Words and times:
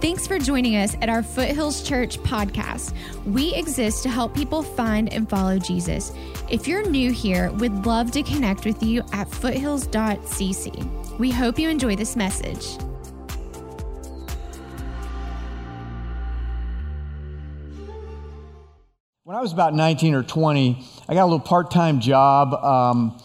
Thanks 0.00 0.28
for 0.28 0.38
joining 0.38 0.76
us 0.76 0.96
at 1.02 1.08
our 1.08 1.24
Foothills 1.24 1.82
Church 1.82 2.18
podcast. 2.20 2.94
We 3.26 3.52
exist 3.56 4.04
to 4.04 4.08
help 4.08 4.32
people 4.32 4.62
find 4.62 5.12
and 5.12 5.28
follow 5.28 5.58
Jesus. 5.58 6.12
If 6.48 6.68
you're 6.68 6.88
new 6.88 7.10
here, 7.10 7.50
we'd 7.54 7.84
love 7.84 8.12
to 8.12 8.22
connect 8.22 8.64
with 8.64 8.80
you 8.80 9.02
at 9.12 9.28
foothills.cc. 9.28 11.18
We 11.18 11.32
hope 11.32 11.58
you 11.58 11.68
enjoy 11.68 11.96
this 11.96 12.14
message. 12.14 12.64
When 19.24 19.36
I 19.36 19.40
was 19.40 19.52
about 19.52 19.74
19 19.74 20.14
or 20.14 20.22
20, 20.22 20.86
I 21.08 21.14
got 21.14 21.24
a 21.24 21.26
little 21.26 21.40
part 21.40 21.72
time 21.72 21.98
job 21.98 22.54
um, 22.54 23.20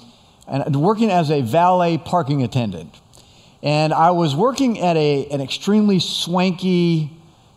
and 0.48 0.76
working 0.76 1.12
as 1.12 1.30
a 1.30 1.42
valet 1.42 2.00
parking 2.00 2.42
attendant. 2.42 3.00
And 3.64 3.94
I 3.94 4.12
was 4.12 4.36
working 4.36 4.82
at 4.82 4.98
a, 4.98 5.26
an 5.28 5.40
extremely 5.40 6.00
swanky, 6.00 7.10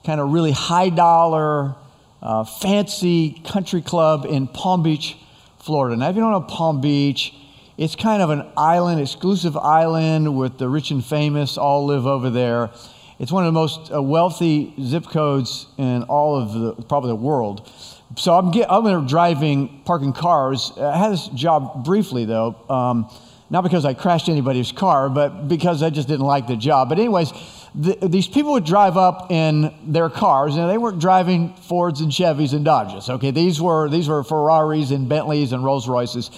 kind 0.05 0.20
of 0.20 0.30
really 0.30 0.52
high 0.52 0.88
dollar, 0.88 1.74
uh, 2.23 2.45
fancy 2.45 3.42
country 3.45 3.82
club 3.82 4.24
in 4.24 4.46
Palm 4.46 4.84
Beach, 4.84 5.16
Florida. 5.59 5.96
Now, 5.96 6.09
if 6.09 6.15
you 6.15 6.23
don't 6.23 6.30
know 6.30 6.42
Palm 6.42 6.80
Beach, 6.80 7.34
it's 7.77 7.96
kind 7.96 8.23
of 8.23 8.30
an 8.30 8.46
island, 8.56 9.01
exclusive 9.01 9.56
island 9.56 10.38
with 10.38 10.59
the 10.59 10.69
rich 10.69 10.92
and 10.92 11.05
famous 11.05 11.59
all 11.59 11.87
live 11.87 12.07
over 12.07 12.30
there. 12.30 12.70
It's 13.18 13.32
one 13.32 13.45
of 13.45 13.52
the 13.52 13.59
most 13.59 13.91
uh, 13.93 14.01
wealthy 14.01 14.74
zip 14.80 15.07
codes 15.07 15.66
in 15.77 16.04
all 16.04 16.37
of 16.37 16.52
the, 16.52 16.82
probably 16.84 17.09
the 17.09 17.16
world. 17.16 17.68
So 18.16 18.32
I'm, 18.32 18.52
get, 18.52 18.70
I'm 18.70 19.07
driving, 19.09 19.82
parking 19.84 20.12
cars. 20.12 20.70
I 20.79 20.96
had 20.96 21.10
this 21.10 21.27
job 21.29 21.84
briefly, 21.84 22.27
though. 22.27 22.54
Um, 22.70 23.10
not 23.48 23.62
because 23.62 23.84
I 23.84 23.95
crashed 23.95 24.28
anybody's 24.28 24.73
car, 24.73 25.09
but 25.09 25.48
because 25.48 25.82
I 25.82 25.91
just 25.91 26.09
didn't 26.09 26.27
like 26.27 26.46
the 26.46 26.56
job. 26.56 26.88
But, 26.88 26.98
anyways, 26.98 27.32
the, 27.74 27.96
these 28.09 28.27
people 28.27 28.52
would 28.52 28.64
drive 28.64 28.96
up 28.96 29.30
in 29.30 29.73
their 29.87 30.09
cars, 30.09 30.56
and 30.56 30.68
they 30.68 30.78
weren't 30.78 30.98
driving 30.98 31.54
Fords 31.54 32.01
and 32.01 32.10
Chevys 32.10 32.54
and 32.54 32.65
Dodges. 32.65 33.09
Okay, 33.09 33.30
these 33.30 33.60
were 33.60 33.88
these 33.88 34.09
were 34.09 34.24
Ferraris 34.24 34.90
and 34.90 35.09
Bentleys 35.09 35.52
and 35.52 35.62
Rolls 35.62 35.87
Royces, 35.87 36.30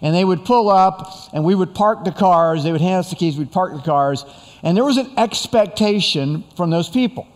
and 0.00 0.14
they 0.14 0.24
would 0.24 0.44
pull 0.44 0.68
up, 0.68 1.12
and 1.32 1.44
we 1.44 1.54
would 1.54 1.74
park 1.74 2.04
the 2.04 2.12
cars. 2.12 2.64
They 2.64 2.72
would 2.72 2.80
hand 2.80 3.00
us 3.00 3.10
the 3.10 3.16
keys. 3.16 3.36
We'd 3.36 3.52
park 3.52 3.74
the 3.74 3.82
cars, 3.82 4.24
and 4.62 4.76
there 4.76 4.84
was 4.84 4.96
an 4.96 5.12
expectation 5.18 6.44
from 6.56 6.70
those 6.70 6.88
people. 6.88 7.28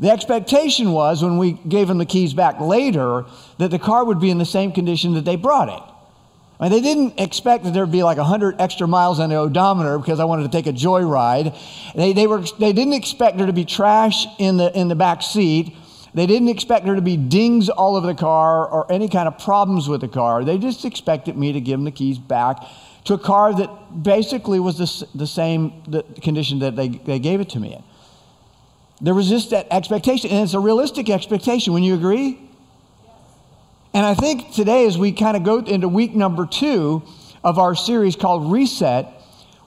The 0.00 0.10
expectation 0.10 0.92
was 0.92 1.22
when 1.22 1.38
we 1.38 1.52
gave 1.52 1.88
them 1.88 1.98
the 1.98 2.06
keys 2.06 2.32
back 2.32 2.60
later 2.60 3.26
that 3.58 3.70
the 3.70 3.78
car 3.78 4.04
would 4.04 4.20
be 4.20 4.30
in 4.30 4.38
the 4.38 4.46
same 4.46 4.72
condition 4.72 5.14
that 5.14 5.24
they 5.24 5.36
brought 5.36 5.68
it. 5.68 5.94
I 6.60 6.64
mean, 6.64 6.72
they 6.72 6.80
didn't 6.80 7.20
expect 7.20 7.64
that 7.64 7.72
there 7.72 7.84
would 7.84 7.92
be 7.92 8.02
like 8.02 8.18
100 8.18 8.60
extra 8.60 8.88
miles 8.88 9.20
on 9.20 9.30
the 9.30 9.36
odometer 9.36 9.96
because 9.98 10.18
I 10.18 10.24
wanted 10.24 10.42
to 10.44 10.48
take 10.48 10.66
a 10.66 10.72
joyride. 10.72 11.56
They, 11.94 12.12
they, 12.12 12.26
were, 12.26 12.42
they 12.58 12.72
didn't 12.72 12.94
expect 12.94 13.36
there 13.36 13.46
to 13.46 13.52
be 13.52 13.64
trash 13.64 14.26
in 14.38 14.56
the, 14.56 14.76
in 14.76 14.88
the 14.88 14.96
back 14.96 15.22
seat. 15.22 15.76
They 16.14 16.26
didn't 16.26 16.48
expect 16.48 16.84
there 16.84 16.96
to 16.96 17.02
be 17.02 17.16
dings 17.16 17.68
all 17.68 17.94
over 17.94 18.06
the 18.06 18.14
car 18.14 18.66
or 18.66 18.90
any 18.90 19.08
kind 19.08 19.28
of 19.28 19.38
problems 19.38 19.88
with 19.88 20.00
the 20.00 20.08
car. 20.08 20.42
They 20.42 20.58
just 20.58 20.84
expected 20.84 21.36
me 21.36 21.52
to 21.52 21.60
give 21.60 21.78
them 21.78 21.84
the 21.84 21.92
keys 21.92 22.18
back 22.18 22.64
to 23.04 23.14
a 23.14 23.18
car 23.18 23.54
that 23.54 24.02
basically 24.02 24.58
was 24.58 24.78
the, 24.78 25.06
the 25.16 25.26
same 25.26 25.82
condition 26.22 26.58
that 26.58 26.74
they, 26.74 26.88
they 26.88 27.18
gave 27.18 27.40
it 27.40 27.50
to 27.50 27.60
me 27.60 27.74
in. 27.74 27.84
There 29.00 29.14
was 29.14 29.28
just 29.28 29.50
that 29.50 29.68
expectation, 29.70 30.30
and 30.30 30.42
it's 30.42 30.54
a 30.54 30.60
realistic 30.60 31.08
expectation. 31.08 31.72
When 31.72 31.84
you 31.84 31.94
agree? 31.94 32.47
And 33.98 34.06
I 34.06 34.14
think 34.14 34.52
today, 34.52 34.86
as 34.86 34.96
we 34.96 35.10
kind 35.10 35.36
of 35.36 35.42
go 35.42 35.58
into 35.58 35.88
week 35.88 36.14
number 36.14 36.46
two 36.46 37.02
of 37.42 37.58
our 37.58 37.74
series 37.74 38.14
called 38.14 38.52
Reset, 38.52 39.08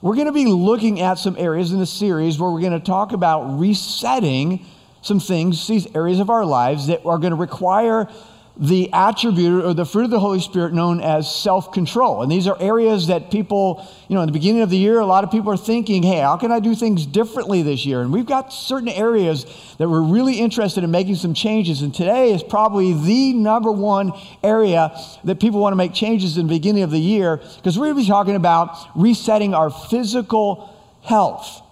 we're 0.00 0.14
going 0.14 0.26
to 0.26 0.32
be 0.32 0.46
looking 0.46 1.02
at 1.02 1.18
some 1.18 1.36
areas 1.38 1.70
in 1.70 1.78
the 1.78 1.84
series 1.84 2.38
where 2.38 2.50
we're 2.50 2.62
going 2.62 2.72
to 2.72 2.80
talk 2.80 3.12
about 3.12 3.58
resetting 3.60 4.64
some 5.02 5.20
things, 5.20 5.68
these 5.68 5.86
areas 5.94 6.18
of 6.18 6.30
our 6.30 6.46
lives 6.46 6.86
that 6.86 7.04
are 7.04 7.18
going 7.18 7.32
to 7.32 7.36
require 7.36 8.08
the 8.56 8.92
attribute 8.92 9.64
or 9.64 9.72
the 9.72 9.86
fruit 9.86 10.04
of 10.04 10.10
the 10.10 10.20
Holy 10.20 10.40
Spirit 10.40 10.74
known 10.74 11.00
as 11.00 11.34
self 11.34 11.72
control. 11.72 12.22
And 12.22 12.30
these 12.30 12.46
are 12.46 12.56
areas 12.60 13.06
that 13.06 13.30
people, 13.30 13.88
you 14.08 14.14
know, 14.14 14.20
in 14.20 14.26
the 14.26 14.32
beginning 14.32 14.60
of 14.60 14.68
the 14.68 14.76
year, 14.76 15.00
a 15.00 15.06
lot 15.06 15.24
of 15.24 15.30
people 15.30 15.50
are 15.50 15.56
thinking, 15.56 16.02
hey, 16.02 16.20
how 16.20 16.36
can 16.36 16.52
I 16.52 16.60
do 16.60 16.74
things 16.74 17.06
differently 17.06 17.62
this 17.62 17.86
year? 17.86 18.02
And 18.02 18.12
we've 18.12 18.26
got 18.26 18.52
certain 18.52 18.90
areas 18.90 19.46
that 19.78 19.88
we're 19.88 20.02
really 20.02 20.38
interested 20.38 20.84
in 20.84 20.90
making 20.90 21.14
some 21.14 21.32
changes. 21.32 21.80
And 21.80 21.94
today 21.94 22.34
is 22.34 22.42
probably 22.42 22.92
the 22.92 23.32
number 23.32 23.72
one 23.72 24.12
area 24.42 24.98
that 25.24 25.40
people 25.40 25.60
want 25.60 25.72
to 25.72 25.76
make 25.76 25.94
changes 25.94 26.36
in 26.36 26.46
the 26.46 26.52
beginning 26.52 26.82
of 26.82 26.90
the 26.90 27.00
year 27.00 27.38
because 27.56 27.78
we're 27.78 27.86
going 27.86 27.96
to 27.96 28.02
be 28.02 28.08
talking 28.08 28.36
about 28.36 28.76
resetting 28.94 29.54
our 29.54 29.70
physical 29.70 30.78
health. 31.02 31.62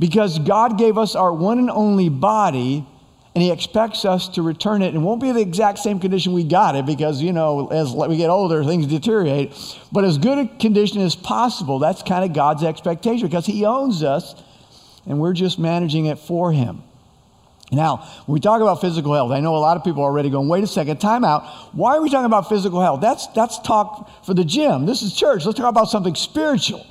Because 0.00 0.38
God 0.40 0.76
gave 0.76 0.98
us 0.98 1.14
our 1.14 1.32
one 1.32 1.58
and 1.58 1.70
only 1.70 2.08
body 2.08 2.86
and 3.34 3.42
he 3.42 3.52
expects 3.52 4.04
us 4.04 4.28
to 4.30 4.42
return 4.42 4.82
it. 4.82 4.94
It 4.94 4.98
won't 4.98 5.20
be 5.20 5.30
the 5.30 5.40
exact 5.40 5.78
same 5.78 6.00
condition 6.00 6.32
we 6.32 6.42
got 6.42 6.74
it 6.74 6.84
because, 6.84 7.22
you 7.22 7.32
know, 7.32 7.68
as 7.68 7.92
we 7.92 8.16
get 8.16 8.28
older, 8.28 8.64
things 8.64 8.86
deteriorate. 8.86 9.52
But 9.92 10.04
as 10.04 10.18
good 10.18 10.38
a 10.38 10.58
condition 10.58 11.00
as 11.00 11.14
possible, 11.14 11.78
that's 11.78 12.02
kind 12.02 12.24
of 12.24 12.32
God's 12.32 12.64
expectation 12.64 13.28
because 13.28 13.46
he 13.46 13.64
owns 13.64 14.02
us 14.02 14.34
and 15.06 15.20
we're 15.20 15.32
just 15.32 15.58
managing 15.58 16.06
it 16.06 16.18
for 16.18 16.52
him. 16.52 16.82
Now, 17.72 17.98
when 18.26 18.34
we 18.34 18.40
talk 18.40 18.60
about 18.60 18.80
physical 18.80 19.14
health, 19.14 19.30
I 19.30 19.38
know 19.38 19.54
a 19.54 19.58
lot 19.58 19.76
of 19.76 19.84
people 19.84 20.02
are 20.02 20.06
already 20.06 20.28
going, 20.28 20.48
wait 20.48 20.64
a 20.64 20.66
second, 20.66 20.98
time 20.98 21.24
out. 21.24 21.44
Why 21.72 21.96
are 21.96 22.02
we 22.02 22.10
talking 22.10 22.26
about 22.26 22.48
physical 22.48 22.80
health? 22.80 23.00
That's, 23.00 23.28
that's 23.28 23.60
talk 23.60 24.10
for 24.26 24.34
the 24.34 24.44
gym. 24.44 24.86
This 24.86 25.02
is 25.02 25.14
church. 25.14 25.46
Let's 25.46 25.56
talk 25.56 25.68
about 25.68 25.88
something 25.88 26.16
spiritual. 26.16 26.84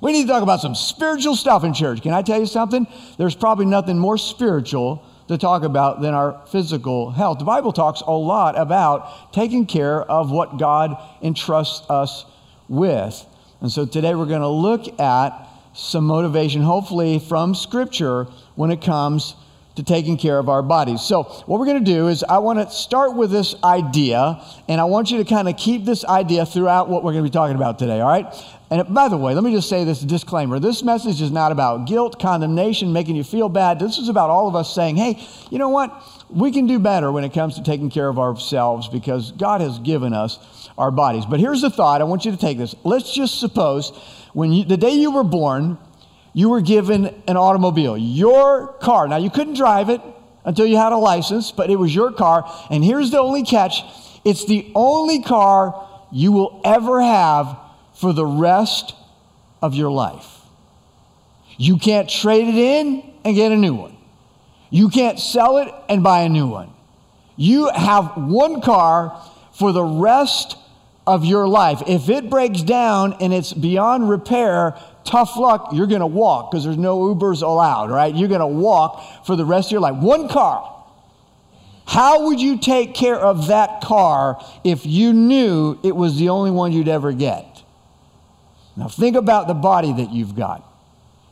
We 0.00 0.12
need 0.12 0.22
to 0.22 0.28
talk 0.28 0.42
about 0.42 0.60
some 0.60 0.74
spiritual 0.74 1.36
stuff 1.36 1.62
in 1.62 1.72
church. 1.72 2.02
Can 2.02 2.12
I 2.12 2.22
tell 2.22 2.40
you 2.40 2.46
something? 2.46 2.88
There's 3.16 3.36
probably 3.36 3.66
nothing 3.66 3.96
more 3.96 4.18
spiritual 4.18 5.06
to 5.28 5.38
talk 5.38 5.62
about 5.62 6.00
than 6.00 6.14
our 6.14 6.40
physical 6.48 7.10
health. 7.10 7.38
The 7.38 7.44
Bible 7.44 7.72
talks 7.72 8.02
a 8.02 8.12
lot 8.12 8.58
about 8.58 9.32
taking 9.32 9.66
care 9.66 10.02
of 10.02 10.30
what 10.30 10.58
God 10.58 10.96
entrusts 11.22 11.88
us 11.88 12.24
with. 12.68 13.24
And 13.60 13.70
so 13.70 13.86
today 13.86 14.14
we're 14.14 14.26
going 14.26 14.40
to 14.40 14.48
look 14.48 15.00
at 15.00 15.48
some 15.72 16.04
motivation, 16.04 16.62
hopefully 16.62 17.18
from 17.18 17.54
Scripture, 17.54 18.24
when 18.54 18.70
it 18.70 18.82
comes 18.82 19.34
to 19.76 19.82
taking 19.82 20.16
care 20.16 20.38
of 20.38 20.48
our 20.48 20.62
bodies. 20.62 21.02
So, 21.02 21.24
what 21.24 21.58
we're 21.58 21.66
going 21.66 21.84
to 21.84 21.92
do 21.92 22.08
is, 22.08 22.22
I 22.22 22.38
want 22.38 22.58
to 22.60 22.74
start 22.74 23.16
with 23.16 23.30
this 23.30 23.54
idea, 23.64 24.40
and 24.68 24.80
I 24.80 24.84
want 24.84 25.10
you 25.10 25.18
to 25.18 25.24
kind 25.24 25.48
of 25.48 25.56
keep 25.56 25.84
this 25.84 26.04
idea 26.04 26.46
throughout 26.46 26.88
what 26.88 27.02
we're 27.02 27.12
going 27.12 27.24
to 27.24 27.30
be 27.30 27.32
talking 27.32 27.56
about 27.56 27.78
today, 27.78 28.00
all 28.00 28.08
right? 28.08 28.26
And 28.70 28.92
by 28.94 29.08
the 29.08 29.16
way, 29.16 29.34
let 29.34 29.44
me 29.44 29.52
just 29.52 29.68
say 29.68 29.84
this 29.84 30.00
disclaimer. 30.00 30.58
This 30.58 30.82
message 30.82 31.20
is 31.20 31.30
not 31.30 31.52
about 31.52 31.86
guilt, 31.86 32.20
condemnation, 32.20 32.92
making 32.92 33.14
you 33.14 33.24
feel 33.24 33.48
bad. 33.48 33.78
This 33.78 33.98
is 33.98 34.08
about 34.08 34.30
all 34.30 34.48
of 34.48 34.56
us 34.56 34.74
saying, 34.74 34.96
hey, 34.96 35.24
you 35.50 35.58
know 35.58 35.68
what? 35.68 35.92
We 36.30 36.50
can 36.50 36.66
do 36.66 36.78
better 36.78 37.12
when 37.12 37.24
it 37.24 37.32
comes 37.32 37.56
to 37.56 37.62
taking 37.62 37.90
care 37.90 38.08
of 38.08 38.18
ourselves 38.18 38.88
because 38.88 39.32
God 39.32 39.60
has 39.60 39.78
given 39.80 40.12
us 40.12 40.68
our 40.78 40.90
bodies. 40.90 41.26
But 41.26 41.40
here's 41.40 41.60
the 41.60 41.70
thought 41.70 42.00
I 42.00 42.04
want 42.04 42.24
you 42.24 42.32
to 42.32 42.36
take 42.36 42.58
this. 42.58 42.74
Let's 42.84 43.14
just 43.14 43.38
suppose 43.38 43.90
when 44.32 44.52
you, 44.52 44.64
the 44.64 44.76
day 44.76 44.90
you 44.90 45.12
were 45.12 45.24
born, 45.24 45.78
you 46.34 46.50
were 46.50 46.60
given 46.60 47.06
an 47.26 47.36
automobile, 47.36 47.96
your 47.96 48.74
car. 48.80 49.08
Now, 49.08 49.16
you 49.16 49.30
couldn't 49.30 49.54
drive 49.54 49.88
it 49.88 50.00
until 50.44 50.66
you 50.66 50.76
had 50.76 50.92
a 50.92 50.98
license, 50.98 51.52
but 51.52 51.70
it 51.70 51.76
was 51.76 51.94
your 51.94 52.12
car. 52.12 52.44
And 52.70 52.84
here's 52.84 53.10
the 53.10 53.20
only 53.20 53.44
catch 53.44 53.82
it's 54.24 54.44
the 54.46 54.70
only 54.74 55.22
car 55.22 55.88
you 56.10 56.32
will 56.32 56.60
ever 56.64 57.00
have 57.00 57.56
for 57.94 58.12
the 58.12 58.26
rest 58.26 58.94
of 59.62 59.74
your 59.74 59.90
life. 59.90 60.26
You 61.56 61.78
can't 61.78 62.08
trade 62.08 62.48
it 62.48 62.54
in 62.54 63.12
and 63.24 63.36
get 63.36 63.52
a 63.52 63.56
new 63.56 63.74
one. 63.74 63.96
You 64.70 64.88
can't 64.88 65.20
sell 65.20 65.58
it 65.58 65.72
and 65.88 66.02
buy 66.02 66.22
a 66.22 66.28
new 66.28 66.48
one. 66.48 66.72
You 67.36 67.70
have 67.70 68.16
one 68.16 68.60
car 68.60 69.20
for 69.52 69.72
the 69.72 69.84
rest 69.84 70.56
of 71.06 71.24
your 71.24 71.46
life. 71.46 71.82
If 71.86 72.08
it 72.08 72.30
breaks 72.30 72.62
down 72.62 73.14
and 73.20 73.32
it's 73.32 73.52
beyond 73.52 74.08
repair, 74.08 74.76
tough 75.04 75.36
luck, 75.36 75.70
you're 75.72 75.86
going 75.86 76.00
to 76.00 76.06
walk 76.06 76.50
because 76.50 76.64
there's 76.64 76.76
no 76.76 76.98
Ubers 77.14 77.42
allowed, 77.42 77.90
right? 77.90 78.14
You're 78.14 78.28
going 78.28 78.40
to 78.40 78.46
walk 78.46 79.24
for 79.26 79.36
the 79.36 79.44
rest 79.44 79.68
of 79.68 79.72
your 79.72 79.80
life. 79.80 79.96
One 79.96 80.28
car. 80.28 80.70
How 81.86 82.26
would 82.26 82.40
you 82.40 82.58
take 82.58 82.94
care 82.94 83.18
of 83.18 83.48
that 83.48 83.82
car 83.82 84.42
if 84.64 84.86
you 84.86 85.12
knew 85.12 85.78
it 85.84 85.94
was 85.94 86.18
the 86.18 86.30
only 86.30 86.50
one 86.50 86.72
you'd 86.72 86.88
ever 86.88 87.12
get? 87.12 87.62
Now, 88.76 88.88
think 88.88 89.16
about 89.16 89.46
the 89.46 89.54
body 89.54 89.92
that 89.92 90.10
you've 90.10 90.34
got. 90.34 90.66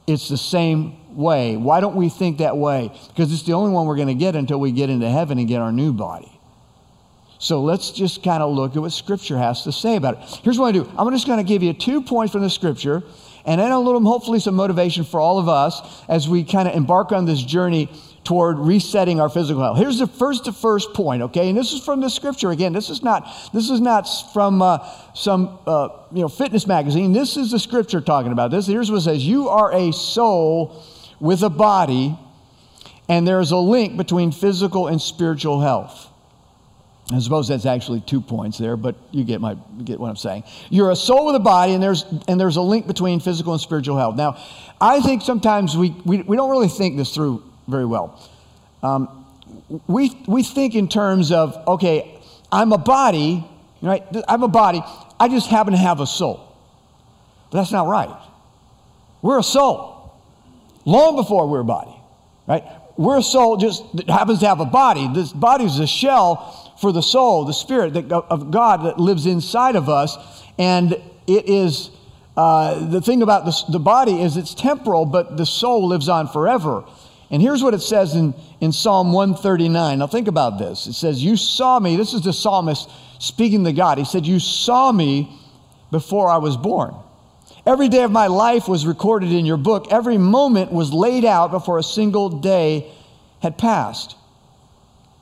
It's 0.07 0.29
the 0.29 0.37
same 0.37 1.17
way. 1.17 1.57
Why 1.57 1.81
don't 1.81 1.97
we 1.97 2.09
think 2.09 2.39
that 2.39 2.57
way? 2.57 2.93
Because 3.09 3.33
it's 3.33 3.45
the 3.45 3.55
only 3.55 3.73
one 3.73 3.87
we're 3.87 3.97
going 3.97 4.09
to 4.09 4.15
get 4.15 4.37
until 4.37 4.61
we 4.61 4.73
get 4.73 4.91
into 4.91 5.09
heaven 5.09 5.39
and 5.39 5.49
get 5.49 5.61
our 5.61 5.73
new 5.73 5.93
body. 5.93 6.31
So 7.39 7.61
let's 7.61 7.91
just 7.91 8.23
kind 8.23 8.43
of 8.43 8.55
look 8.55 8.77
at 8.77 8.83
what 8.83 8.93
Scripture 8.93 9.37
has 9.37 9.65
to 9.65 9.73
say 9.73 9.97
about 9.97 10.19
it. 10.19 10.41
Here's 10.45 10.59
what 10.59 10.69
I 10.69 10.73
do 10.73 10.89
I'm 10.97 11.11
just 11.11 11.27
going 11.27 11.39
to 11.39 11.45
give 11.45 11.63
you 11.63 11.73
two 11.73 12.03
points 12.03 12.33
from 12.33 12.43
the 12.43 12.51
Scripture 12.51 13.03
and 13.44 13.61
then 13.61 13.73
a 13.73 13.81
little, 13.81 14.00
hopefully, 14.03 14.41
some 14.41 14.55
motivation 14.55 15.05
for 15.05 15.21
all 15.21 15.39
of 15.39 15.49
us 15.49 16.05
as 16.09 16.29
we 16.29 16.44
kind 16.44 16.69
of 16.69 16.75
embark 16.75 17.12
on 17.12 17.25
this 17.25 17.43
journey 17.43 17.89
toward 18.25 18.56
resetting 18.59 19.21
our 19.21 19.29
physical 19.29 19.62
health. 19.62 19.79
Here's 19.79 19.99
the 19.99 20.06
first 20.06 20.44
to 20.44 20.53
first 20.53 20.94
point, 20.94 21.23
okay? 21.23 21.49
And 21.49 21.59
this 21.59 21.73
is 21.73 21.85
from 21.85 22.00
the 22.00 22.09
scripture. 22.09 22.50
Again, 22.50 22.73
this 22.73 22.89
is 22.89 23.03
not 23.03 23.27
this 23.53 23.69
is 23.69 23.81
not 23.81 24.05
from 24.33 24.62
uh, 24.62 24.89
some 25.15 25.59
uh, 25.67 25.89
you 26.12 26.23
know 26.23 26.29
fitness 26.29 26.67
magazine. 26.67 27.12
This 27.12 27.37
is 27.37 27.50
the 27.50 27.59
scripture 27.59 28.00
talking 28.00 28.31
about 28.31 28.53
this. 28.53 28.67
Here's 28.67 28.91
what 28.91 28.99
it 28.99 29.03
says: 29.03 29.27
You 29.27 29.49
are 29.49 29.73
a 29.73 29.93
soul 29.93 30.85
with 31.19 31.43
a 31.43 31.50
body, 31.50 32.17
And 33.09 33.27
there's 33.27 33.53
a 33.53 33.56
link 33.56 33.97
between 33.97 34.33
physical 34.33 34.89
and 34.89 35.00
spiritual 35.00 35.61
health. 35.61 36.12
I 37.11 37.19
suppose 37.19 37.49
that's 37.49 37.67
actually 37.67 38.01
two 38.01 38.21
points 38.21 38.59
there, 38.59 38.77
but 38.77 38.95
you 39.11 39.25
get, 39.25 39.41
my, 39.41 39.57
get 39.85 39.99
what 39.99 40.09
I'm 40.09 40.17
saying. 40.17 40.45
You're 40.71 40.91
a 40.91 40.97
soul 40.97 41.27
with 41.27 41.35
a 41.35 41.41
body, 41.41 41.75
and 41.75 41.83
there's, 41.83 42.05
and 42.29 42.41
there's 42.41 42.57
a 42.57 42.63
link 42.63 42.87
between 42.87 43.21
physical 43.21 43.53
and 43.53 43.61
spiritual 43.61 43.99
health. 43.99 44.17
Now, 44.17 44.43
I 44.81 45.01
think 45.01 45.23
sometimes 45.23 45.77
we, 45.77 45.91
we, 46.05 46.23
we 46.23 46.37
don't 46.37 46.51
really 46.51 46.69
think 46.69 46.97
this 46.97 47.13
through 47.13 47.43
very 47.67 47.85
well. 47.85 48.21
Um, 48.83 49.27
we, 49.87 50.17
we 50.27 50.43
think 50.43 50.75
in 50.75 50.89
terms 50.89 51.33
of, 51.33 51.57
okay, 51.67 52.19
I'm 52.51 52.73
a 52.73 52.79
body, 52.79 53.45
right? 53.83 54.05
I'm 54.29 54.43
a 54.43 54.49
body, 54.49 54.83
I 55.19 55.29
just 55.29 55.51
happen 55.51 55.73
to 55.73 55.79
have 55.79 56.01
a 56.01 56.07
soul. 56.07 56.57
But 57.51 57.59
that's 57.59 57.73
not 57.73 57.89
right. 57.89 58.11
We're 59.23 59.39
a 59.39 59.45
soul 59.45 60.15
long 60.85 61.17
before 61.17 61.49
we're 61.49 61.61
a 61.61 61.65
body, 61.65 61.95
right? 62.47 62.65
We're 62.97 63.19
a 63.19 63.23
soul 63.23 63.57
just 63.57 63.85
that 63.97 64.09
happens 64.09 64.41
to 64.41 64.47
have 64.47 64.61
a 64.61 64.67
body. 64.67 65.09
This 65.13 65.33
body 65.33 65.65
is 65.65 65.79
a 65.79 65.87
shell 65.87 66.62
for 66.82 66.93
the 66.93 67.00
soul, 67.00 67.44
the 67.44 67.55
spirit 67.55 67.94
that, 67.94 68.12
of 68.12 68.50
God 68.50 68.84
that 68.84 68.99
lives 68.99 69.25
inside 69.25 69.76
of 69.76 69.88
us. 69.88 70.19
And 70.58 70.93
it 71.29 71.49
is 71.49 71.90
uh, 72.37 72.90
the 72.90 73.00
thing 73.00 73.23
about 73.23 73.44
the, 73.44 73.56
the 73.70 73.79
body 73.79 74.20
is 74.20 74.37
it's 74.37 74.52
temporal, 74.52 75.06
but 75.06 75.37
the 75.37 75.46
soul 75.46 75.87
lives 75.87 76.08
on 76.08 76.26
forever. 76.26 76.84
And 77.31 77.40
here's 77.40 77.62
what 77.62 77.73
it 77.73 77.82
says 77.82 78.17
in, 78.17 78.34
in 78.61 78.73
Psalm 78.73 79.12
139. 79.12 80.00
Now 80.00 80.06
think 80.08 80.26
about 80.26 80.58
this. 80.58 80.88
It 80.88 80.94
says, 80.94 81.23
You 81.23 81.37
saw 81.37 81.79
me. 81.79 81.94
This 81.94 82.14
is 82.14 82.23
the 82.23 82.32
psalmist 82.32 82.90
speaking 83.20 83.62
to 83.64 83.73
God. 83.73 83.96
He 83.96 84.05
said, 84.05 84.26
You 84.26 84.40
saw 84.40 84.90
me 84.90 85.38
before 85.93 86.29
I 86.29 86.38
was 86.38 86.56
born. 86.56 86.96
Every 87.64 87.88
day 87.88 88.02
of 88.02 88.11
my 88.11 88.26
life 88.26 88.67
was 88.67 88.87
recorded 88.87 89.31
in 89.31 89.46
your 89.46 89.56
book. 89.56 89.87
Every 89.93 90.19
moment 90.19 90.73
was 90.73 90.93
laid 90.93 91.25
out 91.25 91.52
before 91.52 91.79
a 91.79 91.82
single 91.84 92.29
day 92.29 92.90
had 93.40 93.56
passed. 93.56 94.17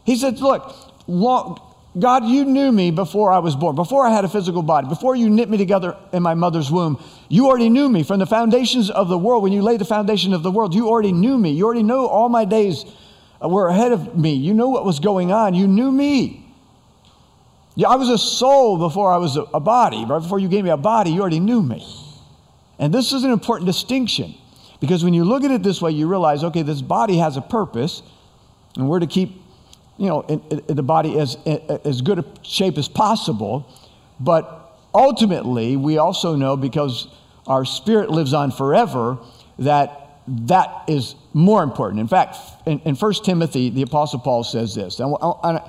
He 0.04 0.16
said, 0.16 0.38
Look, 0.38 0.89
long, 1.10 1.60
God, 1.98 2.24
you 2.24 2.44
knew 2.44 2.70
me 2.70 2.90
before 2.90 3.32
I 3.32 3.38
was 3.40 3.56
born, 3.56 3.74
before 3.74 4.06
I 4.06 4.10
had 4.10 4.24
a 4.24 4.28
physical 4.28 4.62
body, 4.62 4.88
before 4.88 5.16
you 5.16 5.28
knit 5.28 5.50
me 5.50 5.58
together 5.58 5.96
in 6.12 6.22
my 6.22 6.34
mother's 6.34 6.70
womb. 6.70 7.02
You 7.28 7.48
already 7.48 7.68
knew 7.68 7.88
me 7.88 8.04
from 8.04 8.20
the 8.20 8.26
foundations 8.26 8.90
of 8.90 9.08
the 9.08 9.18
world. 9.18 9.42
When 9.42 9.52
you 9.52 9.62
laid 9.62 9.80
the 9.80 9.84
foundation 9.84 10.32
of 10.32 10.42
the 10.42 10.50
world, 10.50 10.74
you 10.74 10.88
already 10.88 11.12
knew 11.12 11.36
me. 11.36 11.50
You 11.50 11.64
already 11.64 11.82
know 11.82 12.06
all 12.06 12.28
my 12.28 12.44
days 12.44 12.84
were 13.40 13.68
ahead 13.68 13.92
of 13.92 14.16
me. 14.16 14.34
You 14.34 14.54
know 14.54 14.68
what 14.68 14.84
was 14.84 15.00
going 15.00 15.32
on. 15.32 15.54
You 15.54 15.66
knew 15.66 15.90
me. 15.90 16.46
Yeah, 17.74 17.88
I 17.88 17.96
was 17.96 18.08
a 18.08 18.18
soul 18.18 18.78
before 18.78 19.10
I 19.12 19.16
was 19.16 19.36
a, 19.36 19.60
body. 19.60 20.04
Right 20.04 20.20
before 20.20 20.38
you 20.38 20.48
gave 20.48 20.64
me 20.64 20.70
a 20.70 20.76
body, 20.76 21.10
you 21.10 21.20
already 21.20 21.40
knew 21.40 21.62
me. 21.62 21.84
And 22.78 22.94
this 22.94 23.12
is 23.12 23.24
an 23.24 23.30
important 23.30 23.66
distinction 23.66 24.34
because 24.80 25.04
when 25.04 25.14
you 25.14 25.24
look 25.24 25.44
at 25.44 25.50
it 25.50 25.62
this 25.62 25.80
way, 25.80 25.90
you 25.90 26.08
realize, 26.08 26.42
okay, 26.44 26.62
this 26.62 26.82
body 26.82 27.18
has 27.18 27.36
a 27.36 27.42
purpose, 27.42 28.02
and 28.76 28.88
we're 28.88 29.00
to 29.00 29.06
keep, 29.06 29.39
you 30.00 30.06
know, 30.06 30.22
in, 30.22 30.40
in 30.66 30.76
the 30.76 30.82
body 30.82 31.18
as 31.18 31.36
as 31.84 32.00
good 32.00 32.18
a 32.18 32.24
shape 32.42 32.78
as 32.78 32.88
possible. 32.88 33.70
But 34.18 34.78
ultimately, 34.94 35.76
we 35.76 35.98
also 35.98 36.36
know 36.36 36.56
because 36.56 37.06
our 37.46 37.66
spirit 37.66 38.10
lives 38.10 38.32
on 38.32 38.50
forever 38.50 39.18
that 39.58 40.22
that 40.26 40.84
is 40.88 41.14
more 41.34 41.62
important. 41.62 42.00
In 42.00 42.08
fact, 42.08 42.36
in, 42.64 42.78
in 42.80 42.94
1 42.94 43.12
Timothy, 43.24 43.68
the 43.68 43.82
Apostle 43.82 44.20
Paul 44.20 44.42
says 44.42 44.74
this. 44.74 45.00
And, 45.00 45.14
and 45.42 45.60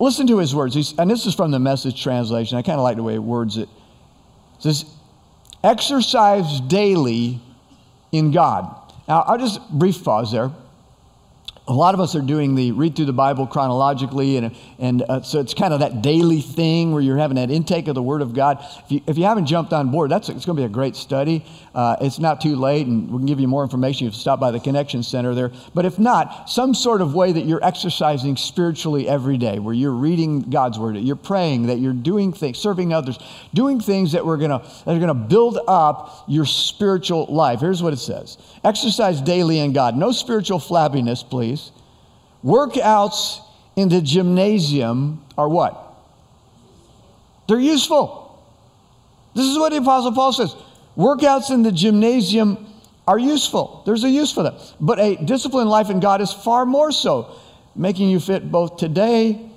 listen 0.00 0.26
to 0.28 0.38
his 0.38 0.54
words. 0.54 0.74
He's, 0.74 0.98
and 0.98 1.10
this 1.10 1.26
is 1.26 1.34
from 1.34 1.50
the 1.50 1.58
message 1.58 2.02
translation. 2.02 2.56
I 2.56 2.62
kind 2.62 2.78
of 2.78 2.82
like 2.82 2.96
the 2.96 3.02
way 3.02 3.14
he 3.14 3.18
words 3.18 3.58
it. 3.58 3.68
It 4.56 4.62
says, 4.62 4.84
Exercise 5.62 6.60
daily 6.60 7.40
in 8.12 8.30
God. 8.30 8.74
Now, 9.08 9.22
I'll 9.22 9.38
just 9.38 9.68
brief 9.70 10.02
pause 10.02 10.32
there 10.32 10.50
a 11.68 11.72
lot 11.72 11.94
of 11.94 12.00
us 12.00 12.14
are 12.14 12.20
doing 12.20 12.54
the 12.54 12.70
read 12.72 12.94
through 12.94 13.06
the 13.06 13.12
Bible 13.12 13.44
chronologically, 13.44 14.36
and, 14.36 14.54
and 14.78 15.02
uh, 15.02 15.22
so 15.22 15.40
it's 15.40 15.52
kind 15.52 15.74
of 15.74 15.80
that 15.80 16.00
daily 16.00 16.40
thing 16.40 16.92
where 16.92 17.02
you're 17.02 17.16
having 17.16 17.34
that 17.36 17.50
intake 17.50 17.88
of 17.88 17.96
the 17.96 18.02
Word 18.02 18.22
of 18.22 18.34
God. 18.34 18.64
If 18.84 18.92
you, 18.92 19.00
if 19.08 19.18
you 19.18 19.24
haven't 19.24 19.46
jumped 19.46 19.72
on 19.72 19.90
board, 19.90 20.08
that's 20.08 20.28
it's 20.28 20.46
going 20.46 20.56
to 20.56 20.62
be 20.62 20.64
a 20.66 20.68
great 20.68 20.94
study. 20.94 21.44
Uh, 21.74 21.96
it's 22.00 22.20
not 22.20 22.40
too 22.40 22.54
late, 22.54 22.86
and 22.86 23.10
we 23.10 23.18
can 23.18 23.26
give 23.26 23.40
you 23.40 23.48
more 23.48 23.64
information. 23.64 24.06
if 24.06 24.14
You 24.14 24.20
stop 24.20 24.38
by 24.38 24.52
the 24.52 24.60
Connection 24.60 25.02
Center 25.02 25.34
there. 25.34 25.50
But 25.74 25.86
if 25.86 25.98
not, 25.98 26.48
some 26.48 26.72
sort 26.72 27.00
of 27.00 27.16
way 27.16 27.32
that 27.32 27.46
you're 27.46 27.64
exercising 27.64 28.36
spiritually 28.36 29.08
every 29.08 29.36
day, 29.36 29.58
where 29.58 29.74
you're 29.74 29.90
reading 29.90 30.42
God's 30.42 30.78
Word, 30.78 30.96
you're 30.98 31.16
praying, 31.16 31.66
that 31.66 31.78
you're 31.78 31.92
doing 31.92 32.32
things, 32.32 32.58
serving 32.58 32.92
others, 32.92 33.18
doing 33.54 33.80
things 33.80 34.12
that 34.12 34.24
we're 34.24 34.36
to 34.36 34.46
that 34.46 34.94
are 34.94 35.00
going 35.00 35.08
to 35.08 35.14
build 35.14 35.58
up 35.66 36.24
your 36.28 36.44
spiritual 36.44 37.26
life. 37.26 37.58
Here's 37.58 37.82
what 37.82 37.92
it 37.92 37.98
says: 37.98 38.38
Exercise 38.62 39.20
daily 39.20 39.58
in 39.58 39.72
God. 39.72 39.96
No 39.96 40.12
spiritual 40.12 40.60
flabbiness, 40.60 41.28
please 41.28 41.55
Workouts 42.46 43.40
in 43.74 43.88
the 43.88 44.00
gymnasium 44.00 45.24
are 45.36 45.48
what? 45.48 45.82
They're 47.48 47.58
useful. 47.58 48.40
This 49.34 49.46
is 49.46 49.58
what 49.58 49.70
the 49.70 49.78
Apostle 49.78 50.12
Paul 50.12 50.32
says. 50.32 50.54
Workouts 50.96 51.50
in 51.50 51.64
the 51.64 51.72
gymnasium 51.72 52.64
are 53.08 53.18
useful. 53.18 53.82
There's 53.84 54.04
a 54.04 54.08
use 54.08 54.32
for 54.32 54.44
them. 54.44 54.54
But 54.80 55.00
a 55.00 55.16
disciplined 55.16 55.70
life 55.70 55.90
in 55.90 55.98
God 55.98 56.20
is 56.20 56.32
far 56.32 56.64
more 56.64 56.92
so, 56.92 57.36
making 57.74 58.10
you 58.10 58.20
fit 58.20 58.48
both 58.50 58.76
today 58.76 59.50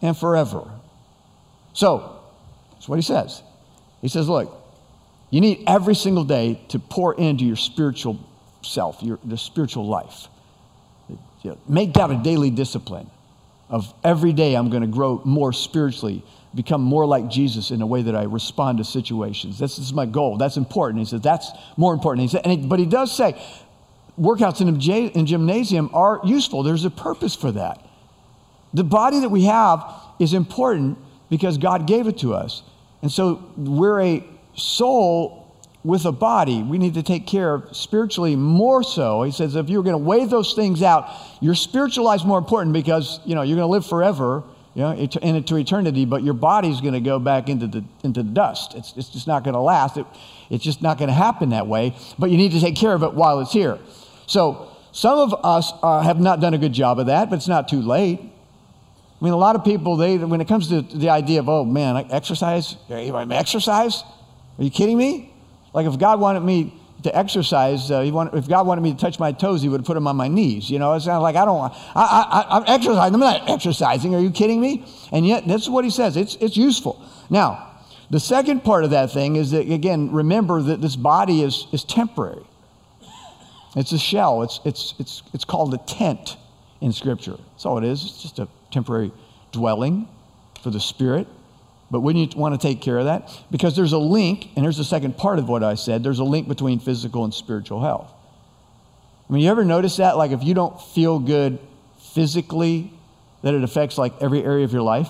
and 0.00 0.16
forever. 0.16 0.70
So, 1.74 2.18
that's 2.72 2.88
what 2.88 2.96
he 2.96 3.02
says. 3.02 3.42
He 4.00 4.08
says, 4.08 4.26
look, 4.26 4.50
you 5.28 5.42
need 5.42 5.64
every 5.66 5.94
single 5.94 6.24
day 6.24 6.62
to 6.68 6.78
pour 6.78 7.14
into 7.14 7.44
your 7.44 7.56
spiritual 7.56 8.18
self, 8.62 9.02
your, 9.02 9.18
your 9.26 9.36
spiritual 9.36 9.86
life. 9.86 10.28
You 11.46 11.52
know, 11.52 11.58
make 11.68 11.92
that 11.92 12.10
a 12.10 12.16
daily 12.16 12.50
discipline 12.50 13.08
of 13.68 13.94
every 14.02 14.32
day 14.32 14.56
I'm 14.56 14.68
going 14.68 14.82
to 14.82 14.88
grow 14.88 15.22
more 15.24 15.52
spiritually, 15.52 16.24
become 16.56 16.82
more 16.82 17.06
like 17.06 17.28
Jesus 17.28 17.70
in 17.70 17.82
a 17.82 17.86
way 17.86 18.02
that 18.02 18.16
I 18.16 18.24
respond 18.24 18.78
to 18.78 18.84
situations. 18.84 19.56
This 19.56 19.78
is 19.78 19.92
my 19.92 20.06
goal. 20.06 20.38
That's 20.38 20.56
important. 20.56 20.98
He 20.98 21.04
said, 21.04 21.22
that's 21.22 21.52
more 21.76 21.94
important. 21.94 22.22
He 22.22 22.36
said, 22.36 22.44
he, 22.46 22.56
but 22.56 22.80
he 22.80 22.86
does 22.86 23.16
say, 23.16 23.40
workouts 24.18 24.60
in 24.60 25.20
a 25.20 25.22
gymnasium 25.22 25.88
are 25.92 26.20
useful. 26.24 26.64
There's 26.64 26.84
a 26.84 26.90
purpose 26.90 27.36
for 27.36 27.52
that. 27.52 27.80
The 28.74 28.82
body 28.82 29.20
that 29.20 29.28
we 29.28 29.44
have 29.44 29.88
is 30.18 30.34
important 30.34 30.98
because 31.30 31.58
God 31.58 31.86
gave 31.86 32.08
it 32.08 32.18
to 32.18 32.34
us. 32.34 32.64
And 33.02 33.12
so 33.12 33.52
we're 33.56 34.00
a 34.00 34.24
soul 34.56 35.45
with 35.86 36.04
a 36.04 36.12
body, 36.12 36.64
we 36.64 36.78
need 36.78 36.94
to 36.94 37.02
take 37.02 37.28
care 37.28 37.54
of 37.54 37.76
spiritually 37.76 38.34
more 38.34 38.82
so. 38.82 39.22
He 39.22 39.30
says 39.30 39.54
if 39.54 39.70
you're 39.70 39.84
going 39.84 39.94
to 39.94 39.98
weigh 40.04 40.24
those 40.24 40.52
things 40.54 40.82
out, 40.82 41.08
your 41.40 41.54
spiritual 41.54 42.04
life's 42.04 42.24
more 42.24 42.38
important 42.38 42.72
because 42.72 43.20
you 43.24 43.36
know 43.36 43.42
you're 43.42 43.56
going 43.56 43.68
to 43.68 43.72
live 43.72 43.86
forever, 43.86 44.42
you 44.74 44.82
know, 44.82 44.90
into 44.90 45.56
eternity, 45.56 46.04
but 46.04 46.24
your 46.24 46.34
body's 46.34 46.80
going 46.80 46.94
to 46.94 47.00
go 47.00 47.20
back 47.20 47.48
into 47.48 47.68
the 47.68 47.84
into 48.02 48.24
the 48.24 48.30
dust. 48.30 48.74
It's, 48.74 48.94
it's 48.96 49.10
just 49.10 49.28
not 49.28 49.44
going 49.44 49.54
to 49.54 49.60
last. 49.60 49.96
It, 49.96 50.06
it's 50.50 50.64
just 50.64 50.82
not 50.82 50.98
going 50.98 51.08
to 51.08 51.14
happen 51.14 51.50
that 51.50 51.68
way. 51.68 51.94
But 52.18 52.30
you 52.30 52.36
need 52.36 52.50
to 52.52 52.60
take 52.60 52.74
care 52.74 52.92
of 52.92 53.04
it 53.04 53.14
while 53.14 53.38
it's 53.38 53.52
here. 53.52 53.78
So 54.26 54.76
some 54.90 55.18
of 55.18 55.34
us 55.44 55.72
uh, 55.84 56.00
have 56.00 56.18
not 56.18 56.40
done 56.40 56.52
a 56.52 56.58
good 56.58 56.72
job 56.72 56.98
of 56.98 57.06
that, 57.06 57.30
but 57.30 57.36
it's 57.36 57.48
not 57.48 57.68
too 57.68 57.80
late. 57.80 58.18
I 58.18 59.24
mean, 59.24 59.32
a 59.32 59.36
lot 59.36 59.54
of 59.54 59.64
people, 59.64 59.96
they 59.96 60.18
when 60.18 60.40
it 60.40 60.48
comes 60.48 60.68
to 60.68 60.82
the 60.82 61.10
idea 61.10 61.38
of, 61.38 61.48
oh 61.48 61.64
man, 61.64 62.08
exercise, 62.10 62.76
exercise, 63.36 64.02
are 64.58 64.64
you 64.64 64.70
kidding 64.70 64.98
me? 64.98 65.32
Like 65.76 65.86
if 65.86 65.98
God 65.98 66.20
wanted 66.20 66.40
me 66.40 66.72
to 67.02 67.14
exercise, 67.14 67.90
uh, 67.90 68.08
want, 68.10 68.32
if 68.32 68.48
God 68.48 68.66
wanted 68.66 68.80
me 68.80 68.92
to 68.92 68.98
touch 68.98 69.20
my 69.20 69.30
toes, 69.30 69.60
He 69.60 69.68
would 69.68 69.84
put 69.84 69.92
them 69.92 70.06
on 70.06 70.16
my 70.16 70.26
knees. 70.26 70.70
You 70.70 70.78
know, 70.78 70.94
it's 70.94 71.04
not 71.04 71.18
like 71.18 71.36
I 71.36 71.44
don't. 71.44 71.58
Want, 71.58 71.74
I, 71.94 72.46
I, 72.48 72.56
I'm 72.56 72.64
exercising. 72.66 73.12
I'm 73.14 73.20
not 73.20 73.50
exercising. 73.50 74.14
Are 74.14 74.20
you 74.20 74.30
kidding 74.30 74.58
me? 74.58 74.86
And 75.12 75.26
yet, 75.26 75.46
that's 75.46 75.68
what 75.68 75.84
He 75.84 75.90
says. 75.90 76.16
It's 76.16 76.34
it's 76.36 76.56
useful. 76.56 77.04
Now, 77.28 77.78
the 78.08 78.18
second 78.18 78.64
part 78.64 78.84
of 78.84 78.90
that 78.90 79.12
thing 79.12 79.36
is 79.36 79.50
that 79.50 79.70
again, 79.70 80.12
remember 80.12 80.62
that 80.62 80.80
this 80.80 80.96
body 80.96 81.42
is 81.42 81.66
is 81.72 81.84
temporary. 81.84 82.46
It's 83.76 83.92
a 83.92 83.98
shell. 83.98 84.44
It's 84.44 84.60
it's 84.64 84.94
it's 84.98 85.22
it's 85.34 85.44
called 85.44 85.74
a 85.74 85.78
tent 85.78 86.38
in 86.80 86.90
Scripture. 86.90 87.36
That's 87.52 87.66
all 87.66 87.76
it 87.76 87.84
is. 87.84 88.02
It's 88.02 88.22
just 88.22 88.38
a 88.38 88.48
temporary 88.70 89.12
dwelling 89.52 90.08
for 90.62 90.70
the 90.70 90.80
spirit. 90.80 91.28
But 91.90 92.00
wouldn't 92.00 92.34
you 92.34 92.40
want 92.40 92.60
to 92.60 92.66
take 92.66 92.80
care 92.80 92.98
of 92.98 93.04
that? 93.04 93.30
Because 93.50 93.76
there's 93.76 93.92
a 93.92 93.98
link, 93.98 94.48
and 94.56 94.64
here's 94.64 94.76
the 94.76 94.84
second 94.84 95.16
part 95.16 95.38
of 95.38 95.48
what 95.48 95.62
I 95.62 95.74
said 95.74 96.02
there's 96.02 96.18
a 96.18 96.24
link 96.24 96.48
between 96.48 96.80
physical 96.80 97.24
and 97.24 97.32
spiritual 97.32 97.80
health. 97.80 98.10
I 99.28 99.32
mean, 99.32 99.42
you 99.42 99.50
ever 99.50 99.64
notice 99.64 99.96
that? 99.96 100.16
Like, 100.16 100.30
if 100.30 100.42
you 100.42 100.54
don't 100.54 100.80
feel 100.80 101.18
good 101.18 101.58
physically, 102.14 102.92
that 103.42 103.54
it 103.54 103.62
affects 103.62 103.98
like 103.98 104.12
every 104.20 104.42
area 104.42 104.64
of 104.64 104.72
your 104.72 104.82
life? 104.82 105.08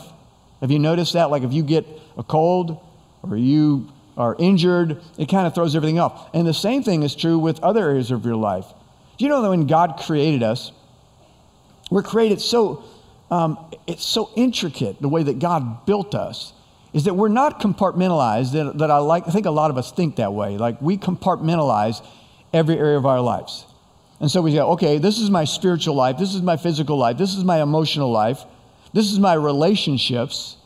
Have 0.61 0.71
you 0.71 0.79
noticed 0.79 1.15
that? 1.15 1.31
Like, 1.31 1.43
if 1.43 1.53
you 1.53 1.63
get 1.63 1.87
a 2.17 2.23
cold 2.23 2.79
or 3.23 3.37
you 3.37 3.91
are 4.17 4.35
injured, 4.39 5.03
it 5.19 5.29
kind 5.29 5.47
of 5.47 5.55
throws 5.55 5.77
everything 5.77 5.99
off. 5.99 6.31
And 6.35 6.47
the 6.47 6.55
same 6.55 6.83
thing 6.83 7.03
is 7.03 7.15
true 7.15 7.39
with 7.39 7.63
other 7.63 7.89
areas 7.89 8.11
of 8.11 8.25
your 8.25 8.37
life. 8.37 8.67
Do 9.19 9.25
you 9.25 9.29
know 9.31 9.43
that 9.43 9.51
when 9.51 9.67
God 9.67 10.01
created 10.05 10.43
us, 10.43 10.73
we're 11.91 12.03
created 12.03 12.41
so, 12.41 12.85
um, 13.31 13.59
it's 13.87 14.05
so 14.05 14.31
intricate 14.37 15.01
the 15.01 15.09
way 15.09 15.23
that 15.23 15.39
God 15.39 15.87
built 15.87 16.15
us 16.15 16.53
is 16.97 17.05
that 17.05 17.13
we're 17.13 17.29
not 17.29 17.61
compartmentalized, 17.61 18.53
that, 18.53 18.79
that 18.79 18.91
I, 18.91 18.97
like, 18.97 19.29
I 19.29 19.31
think 19.31 19.45
a 19.45 19.51
lot 19.51 19.71
of 19.71 19.77
us 19.77 19.93
think 19.93 20.17
that 20.17 20.33
way. 20.33 20.57
Like 20.57 20.81
we 20.81 20.97
compartmentalize 20.97 22.03
every 22.55 22.79
area 22.79 22.97
of 22.97 23.05
our 23.05 23.21
lives. 23.21 23.67
And 24.19 24.31
so 24.31 24.41
we 24.41 24.55
go, 24.55 24.71
okay, 24.71 24.97
this 24.97 25.19
is 25.19 25.29
my 25.29 25.45
spiritual 25.45 25.95
life, 25.95 26.17
this 26.17 26.35
is 26.35 26.41
my 26.41 26.57
physical 26.57 26.97
life, 26.97 27.19
this 27.19 27.35
is 27.35 27.45
my 27.45 27.61
emotional 27.61 28.11
life, 28.11 28.43
this 28.95 29.13
is 29.13 29.19
my 29.19 29.35
relationships, 29.35 30.57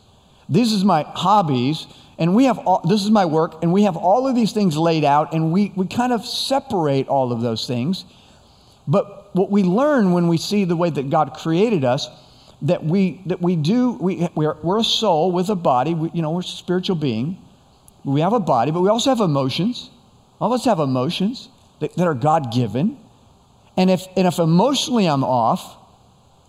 this 0.47 0.71
is 0.71 0.85
my 0.85 1.03
hobbies, 1.03 1.85
and 2.17 2.33
we 2.33 2.45
have 2.45 2.59
all, 2.59 2.79
this 2.87 3.03
is 3.03 3.11
my 3.11 3.25
work, 3.25 3.61
and 3.61 3.73
we 3.73 3.83
have 3.83 3.97
all 3.97 4.25
of 4.25 4.33
these 4.33 4.53
things 4.53 4.77
laid 4.77 5.03
out, 5.03 5.33
and 5.33 5.51
we, 5.51 5.73
we 5.75 5.85
kind 5.85 6.13
of 6.13 6.25
separate 6.25 7.09
all 7.09 7.33
of 7.33 7.41
those 7.41 7.67
things. 7.67 8.05
But 8.87 9.35
what 9.35 9.51
we 9.51 9.63
learn 9.63 10.13
when 10.13 10.29
we 10.29 10.37
see 10.37 10.63
the 10.63 10.77
way 10.77 10.91
that 10.91 11.09
God 11.09 11.33
created 11.33 11.83
us, 11.83 12.07
that 12.63 12.83
we, 12.83 13.21
that 13.25 13.41
we 13.41 13.55
do, 13.55 13.93
we, 13.93 14.27
we're, 14.35 14.55
we're 14.61 14.79
a 14.79 14.83
soul 14.83 15.31
with 15.31 15.49
a 15.49 15.55
body, 15.55 15.93
we, 15.93 16.11
you 16.13 16.21
know, 16.21 16.31
we're 16.31 16.41
a 16.41 16.43
spiritual 16.43 16.95
being. 16.95 17.37
We 18.03 18.21
have 18.21 18.33
a 18.33 18.39
body, 18.39 18.71
but 18.71 18.81
we 18.81 18.89
also 18.89 19.09
have 19.09 19.19
emotions. 19.19 19.89
All 20.39 20.51
of 20.51 20.59
us 20.59 20.65
have 20.65 20.79
emotions 20.79 21.49
that, 21.79 21.95
that 21.95 22.07
are 22.07 22.13
God 22.13 22.51
given. 22.51 22.97
And 23.77 23.89
if, 23.89 24.07
and 24.15 24.27
if 24.27 24.39
emotionally 24.39 25.05
I'm 25.05 25.23
off, 25.23 25.77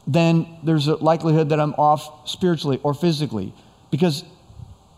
then 0.07 0.47
there's 0.62 0.88
a 0.88 0.97
likelihood 0.97 1.50
that 1.50 1.61
I'm 1.61 1.75
off 1.75 2.28
spiritually 2.28 2.81
or 2.83 2.95
physically. 2.95 3.52
Because 3.90 4.25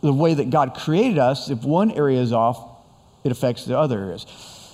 the 0.00 0.12
way 0.12 0.34
that 0.34 0.50
God 0.50 0.74
created 0.74 1.18
us, 1.18 1.50
if 1.50 1.62
one 1.62 1.90
area 1.90 2.20
is 2.20 2.32
off, 2.32 2.64
it 3.24 3.32
affects 3.32 3.64
the 3.64 3.78
other 3.78 3.98
areas. 3.98 4.26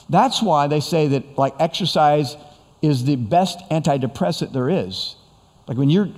That's 0.08 0.42
why 0.42 0.66
they 0.66 0.80
say 0.80 1.08
that 1.08 1.38
like 1.38 1.54
exercise 1.58 2.36
is 2.82 3.04
the 3.04 3.16
best 3.16 3.58
antidepressant 3.70 4.52
there 4.52 4.68
is. 4.68 5.16
Like 5.70 5.78
when 5.78 5.88
you're 5.88 6.08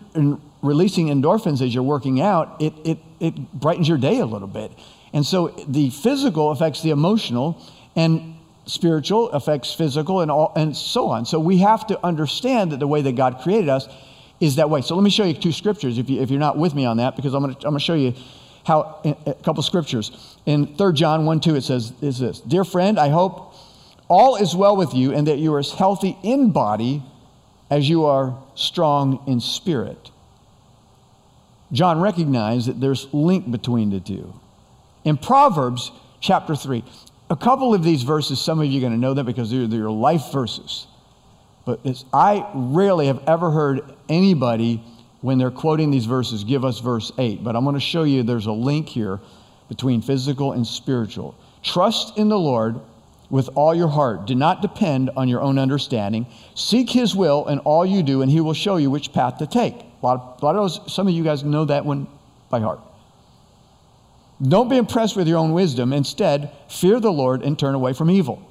releasing 0.63 1.09
endorphins 1.09 1.61
as 1.61 1.75
you're 1.75 1.83
working 1.83 2.23
out, 2.23 2.57
it, 2.59 2.73
it, 2.85 2.99
it 3.21 3.53
brightens 3.53 3.87
your 3.87 3.99
day 3.99 4.19
a 4.19 4.25
little 4.25 4.49
bit. 4.49 4.73
And 5.13 5.27
so 5.27 5.49
the 5.69 5.91
physical 5.91 6.53
affects 6.53 6.83
the 6.83 6.89
emotional, 6.89 7.61
and 7.95 8.37
spiritual 8.65 9.31
affects 9.31 9.75
physical, 9.75 10.23
and, 10.23 10.31
all, 10.31 10.55
and 10.57 10.75
so 10.75 11.11
on. 11.11 11.27
So 11.27 11.39
we 11.39 11.59
have 11.59 11.87
to 11.89 12.03
understand 12.03 12.73
that 12.73 12.81
the 12.81 12.87
way 12.87 13.03
that 13.03 13.15
God 13.15 13.41
created 13.43 13.69
us 13.69 13.89
is 14.41 14.57
that 14.57 14.71
way. 14.71 14.81
So 14.81 14.95
let 14.95 15.05
me 15.05 15.11
show 15.11 15.25
you 15.25 15.35
two 15.35 15.53
scriptures 15.53 15.99
if, 15.99 16.09
you, 16.09 16.23
if 16.23 16.31
you're 16.31 16.41
not 16.41 16.57
with 16.57 16.75
me 16.75 16.87
on 16.87 16.97
that, 16.97 17.15
because 17.15 17.35
I'm 17.35 17.43
going 17.43 17.55
to 17.55 17.67
I'm 17.67 17.75
to 17.75 17.79
show 17.81 17.93
you 17.93 18.15
how 18.65 19.03
a 19.27 19.35
couple 19.35 19.63
scriptures. 19.63 20.39
In 20.47 20.79
3 20.79 20.95
John 20.95 21.27
1 21.27 21.41
2, 21.41 21.57
it 21.57 21.63
says, 21.63 21.93
is 22.01 22.19
this 22.19 22.41
Dear 22.41 22.65
friend, 22.65 22.99
I 22.99 23.11
hope 23.11 23.55
all 24.09 24.37
is 24.37 24.57
well 24.57 24.79
with 24.79 24.95
you 24.95 25.13
and 25.13 25.27
that 25.27 25.37
you 25.39 25.53
are 25.53 25.59
as 25.59 25.73
healthy 25.73 26.17
in 26.23 26.53
body 26.53 27.03
as 27.73 27.89
you 27.89 28.05
are 28.05 28.37
strong 28.55 29.25
in 29.27 29.41
spirit. 29.41 30.11
John 31.73 32.03
recognized 32.03 32.69
that 32.69 32.79
there's 32.79 33.09
link 33.15 33.51
between 33.51 33.89
the 33.89 33.99
two. 33.99 34.35
In 35.05 35.17
Proverbs 35.17 35.91
chapter 36.21 36.55
3, 36.55 36.85
a 37.31 37.37
couple 37.37 37.73
of 37.73 37.83
these 37.83 38.03
verses, 38.03 38.39
some 38.39 38.61
of 38.61 38.67
you 38.67 38.77
are 38.77 38.83
going 38.83 38.93
to 38.93 38.99
know 38.99 39.15
them 39.15 39.25
because 39.25 39.51
they're, 39.51 39.67
they're 39.67 39.91
life 39.91 40.31
verses. 40.31 40.87
But 41.65 41.81
I 42.13 42.47
rarely 42.55 43.07
have 43.07 43.23
ever 43.27 43.51
heard 43.51 43.81
anybody, 44.07 44.85
when 45.23 45.39
they're 45.39 45.51
quoting 45.51 45.91
these 45.91 46.05
verses, 46.05 46.45
give 46.45 46.67
us 46.67 46.79
verse 46.79 47.11
8. 47.17 47.43
But 47.43 47.57
I'm 47.57 47.65
going 47.65 47.73
to 47.73 47.81
show 47.81 48.03
you 48.03 48.23
there's 48.23 48.45
a 48.45 48.53
link 48.53 48.87
here 48.87 49.19
between 49.71 50.03
physical 50.03 50.53
and 50.53 50.67
spiritual. 50.67 51.35
Trust 51.63 52.19
in 52.19 52.29
the 52.29 52.39
Lord 52.39 52.79
with 53.33 53.49
all 53.55 53.75
your 53.75 53.89
heart. 53.89 54.27
Do 54.27 54.35
not 54.35 54.61
depend 54.61 55.11
on 55.17 55.27
your 55.27 55.41
own 55.41 55.59
understanding. 55.59 56.27
Seek 56.55 56.91
His 56.91 57.17
will 57.17 57.49
in 57.49 57.61
all 57.61 57.85
you 57.85 58.03
do, 58.03 58.21
and 58.21 58.31
He 58.31 58.43
will 58.43 58.53
show 58.53 58.77
you 58.77 58.91
which 58.91 59.13
path 59.15 59.39
to 59.39 59.47
take. 59.47 59.75
A 59.75 60.07
lot 60.07 60.21
of, 60.21 60.43
a 60.43 60.45
lot 60.45 60.55
of 60.55 60.63
those, 60.63 60.93
some 60.93 61.09
of 61.09 61.15
you 61.15 61.25
guys 61.25 61.43
know 61.43 61.65
that 61.65 61.87
one 61.87 62.07
by 62.51 62.61
heart. 62.61 62.81
Don't 64.47 64.69
be 64.69 64.77
impressed 64.77 65.17
with 65.17 65.27
your 65.27 65.39
own 65.39 65.53
wisdom. 65.53 65.95
Instead, 65.95 66.53
fear 66.69 67.01
the 67.01 67.11
Lord 67.11 67.43
and 67.43 67.59
turn 67.59 67.75
away 67.75 67.95
from 67.95 68.11
evil. 68.11 68.47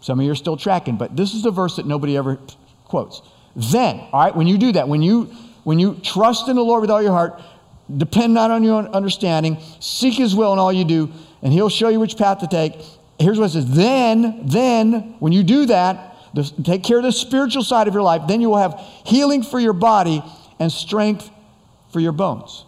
Some 0.00 0.18
of 0.18 0.26
you 0.26 0.32
are 0.32 0.36
still 0.36 0.56
tracking, 0.56 0.96
but 0.96 1.16
this 1.16 1.32
is 1.32 1.44
the 1.44 1.52
verse 1.52 1.76
that 1.76 1.86
nobody 1.86 2.16
ever 2.16 2.40
quotes. 2.86 3.22
Then, 3.54 4.00
all 4.12 4.24
right, 4.24 4.34
when 4.34 4.48
you 4.48 4.58
do 4.58 4.72
that, 4.72 4.88
when 4.88 5.00
you 5.00 5.32
when 5.62 5.78
you 5.78 5.94
trust 6.02 6.48
in 6.48 6.56
the 6.56 6.64
Lord 6.64 6.80
with 6.80 6.90
all 6.90 7.02
your 7.02 7.12
heart, 7.12 7.40
depend 7.94 8.34
not 8.34 8.50
on 8.50 8.64
your 8.64 8.74
own 8.74 8.86
understanding, 8.88 9.58
seek 9.80 10.14
his 10.14 10.34
will 10.34 10.52
in 10.52 10.58
all 10.58 10.72
you 10.72 10.84
do, 10.84 11.12
and 11.42 11.52
he'll 11.52 11.68
show 11.68 11.88
you 11.88 12.00
which 12.00 12.16
path 12.16 12.38
to 12.38 12.46
take. 12.48 12.80
Here's 13.18 13.38
what 13.38 13.46
it 13.46 13.52
says. 13.52 13.70
Then, 13.70 14.46
then, 14.46 15.16
when 15.18 15.32
you 15.32 15.42
do 15.42 15.66
that, 15.66 16.16
take 16.62 16.84
care 16.84 16.98
of 16.98 17.02
the 17.02 17.12
spiritual 17.12 17.64
side 17.64 17.88
of 17.88 17.94
your 17.94 18.02
life, 18.02 18.22
then 18.28 18.40
you 18.40 18.50
will 18.50 18.58
have 18.58 18.78
healing 19.04 19.42
for 19.42 19.58
your 19.58 19.72
body 19.72 20.22
and 20.60 20.70
strength 20.70 21.30
for 21.90 22.00
your 22.00 22.12
bones 22.12 22.64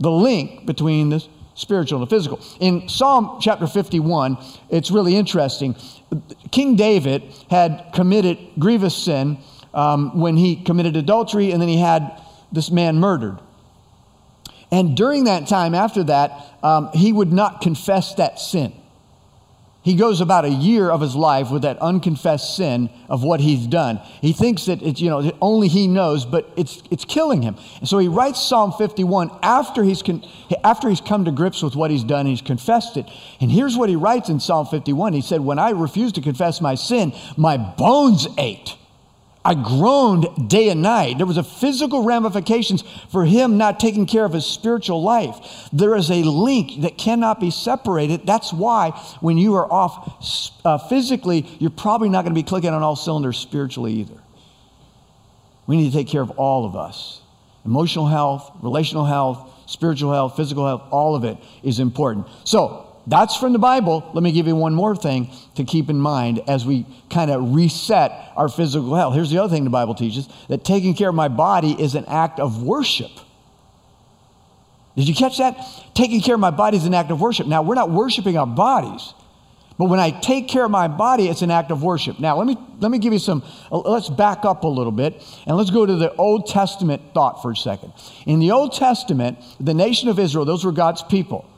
the 0.00 0.10
link 0.10 0.66
between 0.66 1.08
the 1.08 1.24
spiritual 1.54 2.00
and 2.00 2.06
the 2.06 2.14
physical. 2.14 2.40
In 2.60 2.88
Psalm 2.88 3.38
chapter 3.40 3.66
51, 3.66 4.36
it's 4.68 4.90
really 4.90 5.16
interesting. 5.16 5.74
King 6.50 6.76
David 6.76 7.22
had 7.50 7.90
committed 7.94 8.38
grievous 8.58 8.94
sin 8.94 9.38
um, 9.72 10.18
when 10.20 10.36
he 10.36 10.56
committed 10.56 10.96
adultery, 10.96 11.52
and 11.52 11.60
then 11.60 11.68
he 11.68 11.78
had 11.78 12.20
this 12.52 12.70
man 12.70 12.96
murdered. 12.98 13.38
And 14.70 14.96
during 14.96 15.24
that 15.24 15.46
time, 15.46 15.74
after 15.74 16.04
that, 16.04 16.58
um, 16.62 16.90
he 16.92 17.12
would 17.12 17.32
not 17.32 17.60
confess 17.60 18.14
that 18.16 18.38
sin. 18.38 18.72
He 19.86 19.94
goes 19.94 20.20
about 20.20 20.44
a 20.44 20.50
year 20.50 20.90
of 20.90 21.00
his 21.00 21.14
life 21.14 21.48
with 21.48 21.62
that 21.62 21.78
unconfessed 21.78 22.56
sin 22.56 22.90
of 23.08 23.22
what 23.22 23.38
he's 23.38 23.68
done. 23.68 24.00
He 24.20 24.32
thinks 24.32 24.64
that 24.64 24.82
it's, 24.82 25.00
you 25.00 25.08
know, 25.08 25.30
only 25.40 25.68
he 25.68 25.86
knows, 25.86 26.26
but 26.26 26.50
it's, 26.56 26.82
it's 26.90 27.04
killing 27.04 27.40
him. 27.40 27.54
And 27.78 27.88
so 27.88 27.98
he 27.98 28.08
writes 28.08 28.42
Psalm 28.42 28.72
51 28.72 29.30
after 29.44 29.84
he's, 29.84 30.02
con- 30.02 30.24
after 30.64 30.88
he's 30.88 31.00
come 31.00 31.24
to 31.26 31.30
grips 31.30 31.62
with 31.62 31.76
what 31.76 31.92
he's 31.92 32.02
done 32.02 32.26
he's 32.26 32.42
confessed 32.42 32.96
it. 32.96 33.06
And 33.40 33.48
here's 33.48 33.76
what 33.76 33.88
he 33.88 33.94
writes 33.94 34.28
in 34.28 34.40
Psalm 34.40 34.66
51. 34.66 35.12
He 35.12 35.20
said, 35.20 35.40
When 35.40 35.60
I 35.60 35.70
refused 35.70 36.16
to 36.16 36.20
confess 36.20 36.60
my 36.60 36.74
sin, 36.74 37.14
my 37.36 37.56
bones 37.56 38.26
ached. 38.38 38.76
I 39.46 39.54
groaned 39.54 40.50
day 40.50 40.70
and 40.70 40.82
night. 40.82 41.18
There 41.18 41.26
was 41.26 41.36
a 41.36 41.44
physical 41.44 42.02
ramifications 42.02 42.82
for 43.12 43.24
him 43.24 43.58
not 43.58 43.78
taking 43.78 44.04
care 44.04 44.24
of 44.24 44.32
his 44.32 44.44
spiritual 44.44 45.04
life. 45.04 45.68
There 45.72 45.94
is 45.94 46.10
a 46.10 46.24
link 46.24 46.80
that 46.80 46.98
cannot 46.98 47.38
be 47.38 47.52
separated. 47.52 48.26
That's 48.26 48.52
why 48.52 48.90
when 49.20 49.38
you 49.38 49.54
are 49.54 49.72
off 49.72 50.58
uh, 50.64 50.78
physically, 50.78 51.46
you're 51.60 51.70
probably 51.70 52.08
not 52.08 52.22
going 52.22 52.34
to 52.34 52.38
be 52.38 52.42
clicking 52.42 52.70
on 52.70 52.82
all 52.82 52.96
cylinders 52.96 53.38
spiritually 53.38 53.92
either. 53.92 54.20
We 55.68 55.76
need 55.76 55.92
to 55.92 55.96
take 55.96 56.08
care 56.08 56.22
of 56.22 56.30
all 56.30 56.64
of 56.64 56.74
us. 56.74 57.20
Emotional 57.64 58.08
health, 58.08 58.50
relational 58.62 59.04
health, 59.04 59.48
spiritual 59.66 60.12
health, 60.12 60.34
physical 60.34 60.66
health, 60.66 60.82
all 60.90 61.14
of 61.14 61.22
it 61.22 61.38
is 61.62 61.78
important. 61.78 62.26
So, 62.42 62.85
that's 63.06 63.36
from 63.36 63.52
the 63.52 63.58
Bible. 63.58 64.10
Let 64.14 64.22
me 64.22 64.32
give 64.32 64.46
you 64.46 64.56
one 64.56 64.74
more 64.74 64.96
thing 64.96 65.30
to 65.54 65.64
keep 65.64 65.88
in 65.88 65.98
mind 65.98 66.42
as 66.48 66.66
we 66.66 66.86
kind 67.08 67.30
of 67.30 67.54
reset 67.54 68.32
our 68.36 68.48
physical 68.48 68.94
health. 68.94 69.14
Here's 69.14 69.30
the 69.30 69.38
other 69.38 69.54
thing 69.54 69.64
the 69.64 69.70
Bible 69.70 69.94
teaches 69.94 70.28
that 70.48 70.64
taking 70.64 70.94
care 70.94 71.10
of 71.10 71.14
my 71.14 71.28
body 71.28 71.72
is 71.80 71.94
an 71.94 72.04
act 72.06 72.40
of 72.40 72.62
worship. 72.62 73.12
Did 74.96 75.08
you 75.08 75.14
catch 75.14 75.38
that? 75.38 75.56
Taking 75.94 76.20
care 76.20 76.34
of 76.34 76.40
my 76.40 76.50
body 76.50 76.78
is 76.78 76.84
an 76.84 76.94
act 76.94 77.10
of 77.10 77.20
worship. 77.20 77.46
Now, 77.46 77.62
we're 77.62 77.74
not 77.74 77.90
worshiping 77.90 78.36
our 78.36 78.46
bodies, 78.46 79.14
but 79.78 79.84
when 79.84 80.00
I 80.00 80.10
take 80.10 80.48
care 80.48 80.64
of 80.64 80.70
my 80.70 80.88
body, 80.88 81.28
it's 81.28 81.42
an 81.42 81.50
act 81.50 81.70
of 81.70 81.82
worship. 81.82 82.18
Now, 82.18 82.38
let 82.38 82.46
me, 82.46 82.56
let 82.80 82.90
me 82.90 82.98
give 82.98 83.12
you 83.12 83.18
some, 83.18 83.44
uh, 83.70 83.78
let's 83.78 84.08
back 84.08 84.44
up 84.44 84.64
a 84.64 84.68
little 84.68 84.92
bit 84.92 85.22
and 85.46 85.56
let's 85.56 85.70
go 85.70 85.84
to 85.84 85.94
the 85.94 86.12
Old 86.14 86.46
Testament 86.46 87.02
thought 87.12 87.42
for 87.42 87.52
a 87.52 87.56
second. 87.56 87.92
In 88.24 88.40
the 88.40 88.50
Old 88.50 88.72
Testament, 88.72 89.38
the 89.60 89.74
nation 89.74 90.08
of 90.08 90.18
Israel, 90.18 90.46
those 90.46 90.64
were 90.64 90.72
God's 90.72 91.02
people. 91.02 91.48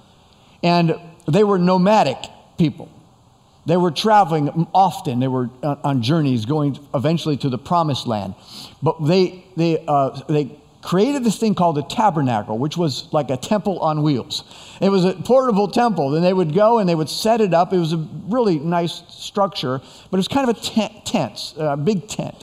And 0.63 0.99
they 1.33 1.45
were 1.45 1.59
nomadic 1.59 2.19
people. 2.57 2.91
They 3.67 3.77
were 3.77 3.91
traveling 3.91 4.67
often. 4.75 5.21
They 5.21 5.29
were 5.29 5.51
on 5.63 6.03
journeys 6.03 6.47
going 6.47 6.79
eventually 6.95 7.37
to 7.39 7.51
the 7.51 7.59
promised 7.59 8.07
land. 8.07 8.35
But 8.83 9.05
they, 9.05 9.45
they, 9.57 9.85
uh, 9.87 10.21
they 10.27 10.59
created 10.81 11.23
this 11.23 11.39
thing 11.39 11.55
called 11.55 11.77
a 11.77 11.83
tabernacle, 11.83 12.57
which 12.57 12.79
was 12.79 13.13
like 13.13 13.29
a 13.29 13.37
temple 13.37 13.79
on 13.81 14.03
wheels. 14.03 14.43
It 14.81 14.89
was 14.89 15.05
a 15.05 15.13
portable 15.13 15.69
temple. 15.69 16.11
Then 16.11 16.23
they 16.23 16.33
would 16.33 16.55
go 16.55 16.79
and 16.79 16.89
they 16.89 16.95
would 16.95 17.11
set 17.11 17.43
it 17.43 17.53
up. 17.53 17.75
It 17.75 17.79
was 17.79 17.93
a 17.93 18.09
really 18.29 18.59
nice 18.59 19.03
structure, 19.09 19.81
but 20.11 20.17
it 20.17 20.19
was 20.19 20.29
kind 20.29 20.49
of 20.49 20.57
a 20.57 20.61
tent, 20.61 21.05
tent 21.05 21.55
a 21.59 21.77
big 21.77 22.09
tent. 22.09 22.43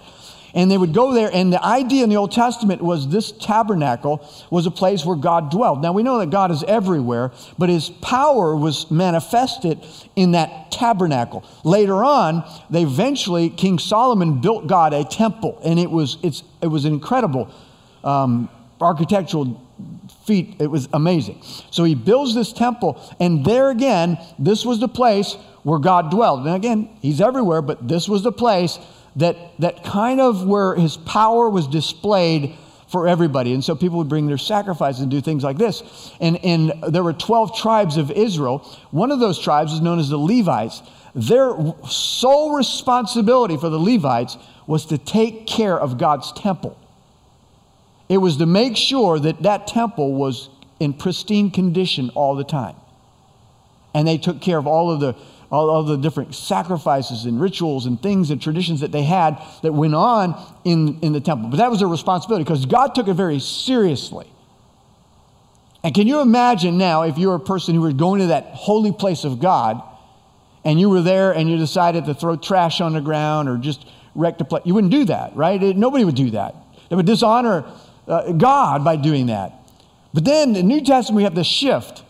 And 0.56 0.72
they 0.72 0.78
would 0.78 0.94
go 0.94 1.14
there, 1.14 1.30
and 1.34 1.52
the 1.52 1.64
idea 1.64 2.06
in 2.06 2.10
the 2.10 2.16
Old 2.16 2.32
Testament 2.32 2.82
was 2.82 3.10
this 3.10 3.34
tabernacle 3.34 4.26
was 4.50 4.66
a 4.66 4.72
place 4.72 5.04
where 5.04 5.18
God 5.18 5.52
dwelled. 5.52 5.82
Now 5.82 5.92
we 5.92 6.02
know 6.02 6.20
that 6.20 6.30
God 6.30 6.50
is 6.50 6.64
everywhere, 6.64 7.34
but 7.58 7.68
his 7.68 7.90
power 7.90 8.56
was 8.56 8.90
manifested 8.90 9.86
in 10.16 10.32
that 10.32 10.72
tabernacle. 10.72 11.44
Later 11.66 12.06
on, 12.06 12.50
they 12.70 12.84
eventually, 12.84 13.50
King 13.50 13.80
Solomon 13.80 14.40
built 14.40 14.66
God 14.66 14.94
a 14.94 15.04
temple, 15.04 15.60
and 15.66 15.78
it 15.78 15.92
was, 15.92 16.18
it's, 16.24 16.42
it 16.62 16.68
was 16.68 16.86
an 16.86 16.94
incredible 16.94 17.54
um, 18.06 18.50
architectural 18.80 19.62
feat. 20.26 20.56
It 20.60 20.68
was 20.68 20.88
amazing. 20.94 21.42
So 21.70 21.84
he 21.84 21.96
builds 21.96 22.34
this 22.34 22.54
temple, 22.54 23.02
and 23.20 23.44
there 23.44 23.72
again, 23.72 24.18
this 24.40 24.64
was 24.64 24.80
the 24.80 24.88
place 24.88 25.36
where 25.64 25.80
God 25.80 26.12
dwelled. 26.12 26.46
And 26.46 26.56
again, 26.56 26.90
he's 27.02 27.20
everywhere, 27.20 27.62
but 27.62 27.88
this 27.88 28.08
was 28.08 28.24
the 28.24 28.32
place 28.32 28.80
that, 29.16 29.38
that 29.60 29.84
kind 29.84 30.20
of 30.20 30.46
where 30.46 30.76
his 30.76 30.98
power 30.98 31.50
was 31.50 31.68
displayed 31.68 32.56
for 32.88 33.08
everybody. 33.08 33.54
And 33.54 33.64
so 33.64 33.76
people 33.76 33.98
would 33.98 34.10
bring 34.10 34.28
their 34.28 34.38
sacrifices 34.38 35.02
and 35.02 35.12
do 35.12 35.22
things 35.22 35.44
like 35.44 35.58
this. 35.58 36.12
And, 36.20 36.38
and 36.46 36.74
there 36.90 37.04
were 37.04 37.14
12 37.14 37.58
tribes 37.58 37.98
of 37.98 38.12
Israel. 38.12 38.60
One 38.92 39.12
of 39.12 39.20
those 39.20 39.40
tribes 39.40 39.74
is 39.74 39.82
known 39.82 40.00
as 40.00 40.10
the 40.10 40.18
Levites. 40.18 40.82
their 41.14 41.56
sole 41.90 42.56
responsibility 42.56 43.58
for 43.58 43.70
the 43.70 43.80
Levites 43.80 44.38
was 44.68 44.86
to 44.88 44.98
take 44.98 45.48
care 45.48 45.78
of 45.80 45.98
God's 45.98 46.32
temple. 46.34 46.78
It 48.08 48.18
was 48.18 48.38
to 48.38 48.46
make 48.46 48.78
sure 48.78 49.20
that 49.20 49.42
that 49.44 49.68
temple 49.68 50.14
was 50.14 50.50
in 50.80 50.94
pristine 50.94 51.52
condition 51.52 52.12
all 52.12 52.36
the 52.36 52.44
time. 52.44 52.76
And 53.94 54.08
they 54.08 54.18
took 54.18 54.42
care 54.42 54.58
of 54.58 54.68
all 54.68 54.92
of 54.92 55.00
the 55.00 55.16
all 55.56 55.70
of 55.70 55.88
the 55.88 55.98
different 55.98 56.36
sacrifices 56.36 57.26
and 57.26 57.40
rituals 57.40 57.86
and 57.86 58.02
things 58.02 58.30
and 58.30 58.42
traditions 58.42 58.82
that 58.82 58.92
they 58.92 59.04
had 59.04 59.42
that 59.64 59.74
went 59.74 59.96
on 59.96 60.36
in, 60.64 61.00
in 61.02 61.14
the 61.14 61.22
temple. 61.22 61.50
But 61.50 61.58
that 61.58 61.72
was 61.72 61.80
their 61.80 61.88
responsibility 61.88 62.44
because 62.44 62.66
God 62.66 62.94
took 62.94 63.08
it 63.08 63.14
very 63.14 63.40
seriously. 63.40 64.28
And 65.84 65.94
can 65.94 66.08
you 66.08 66.20
imagine 66.22 66.78
now 66.78 67.04
if 67.04 67.18
you're 67.18 67.36
a 67.36 67.40
person 67.40 67.76
who 67.76 67.82
was 67.82 67.94
going 67.94 68.20
to 68.22 68.28
that 68.28 68.46
holy 68.54 68.92
place 68.92 69.24
of 69.24 69.40
God 69.40 69.82
and 70.64 70.80
you 70.80 70.90
were 70.90 71.02
there 71.02 71.32
and 71.32 71.50
you 71.50 71.58
decided 71.58 72.06
to 72.06 72.14
throw 72.14 72.36
trash 72.36 72.82
on 72.82 72.94
the 72.94 73.02
ground 73.02 73.48
or 73.48 73.58
just 73.58 73.86
wreck 74.16 74.38
the 74.38 74.46
place? 74.46 74.64
You 74.66 74.74
wouldn't 74.74 74.92
do 74.92 75.06
that, 75.06 75.36
right? 75.36 75.62
Nobody 75.62 76.04
would 76.04 76.16
do 76.16 76.32
that. 76.32 76.56
They 76.90 76.96
would 76.96 77.06
dishonor 77.06 77.66
uh, 78.08 78.32
God 78.34 78.84
by 78.84 78.96
doing 78.96 79.28
that. 79.28 79.54
But 80.14 80.26
then 80.26 80.50
in 80.50 80.54
the 80.54 80.64
New 80.64 80.82
Testament, 80.82 81.18
we 81.18 81.24
have 81.24 81.36
this 81.36 81.48
shift 81.48 82.05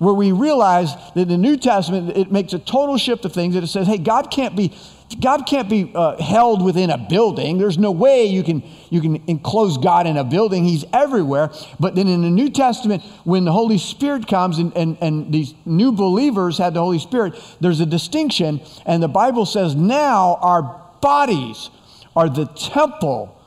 where 0.00 0.14
we 0.14 0.32
realize 0.32 0.94
that 1.14 1.20
in 1.20 1.28
the 1.28 1.36
New 1.36 1.58
Testament, 1.58 2.16
it 2.16 2.32
makes 2.32 2.54
a 2.54 2.58
total 2.58 2.96
shift 2.96 3.26
of 3.26 3.34
things 3.34 3.52
that 3.52 3.62
it 3.62 3.66
says, 3.66 3.86
hey, 3.86 3.98
God 3.98 4.30
can't 4.30 4.56
be, 4.56 4.74
God 5.20 5.44
can't 5.46 5.68
be 5.68 5.92
uh, 5.94 6.16
held 6.16 6.64
within 6.64 6.88
a 6.88 6.96
building. 6.96 7.58
There's 7.58 7.76
no 7.76 7.90
way 7.90 8.24
you 8.24 8.42
can, 8.42 8.62
you 8.88 9.02
can 9.02 9.22
enclose 9.26 9.76
God 9.76 10.06
in 10.06 10.16
a 10.16 10.24
building. 10.24 10.64
He's 10.64 10.86
everywhere. 10.94 11.50
But 11.78 11.96
then 11.96 12.08
in 12.08 12.22
the 12.22 12.30
New 12.30 12.48
Testament, 12.48 13.02
when 13.24 13.44
the 13.44 13.52
Holy 13.52 13.76
Spirit 13.76 14.26
comes 14.26 14.56
and, 14.56 14.74
and, 14.74 14.96
and 15.02 15.30
these 15.34 15.52
new 15.66 15.92
believers 15.92 16.56
had 16.56 16.72
the 16.72 16.80
Holy 16.80 16.98
Spirit, 16.98 17.34
there's 17.60 17.80
a 17.80 17.86
distinction. 17.86 18.62
And 18.86 19.02
the 19.02 19.08
Bible 19.08 19.44
says 19.44 19.74
now 19.74 20.38
our 20.40 20.82
bodies 21.02 21.68
are 22.16 22.30
the 22.30 22.46
temple 22.46 23.38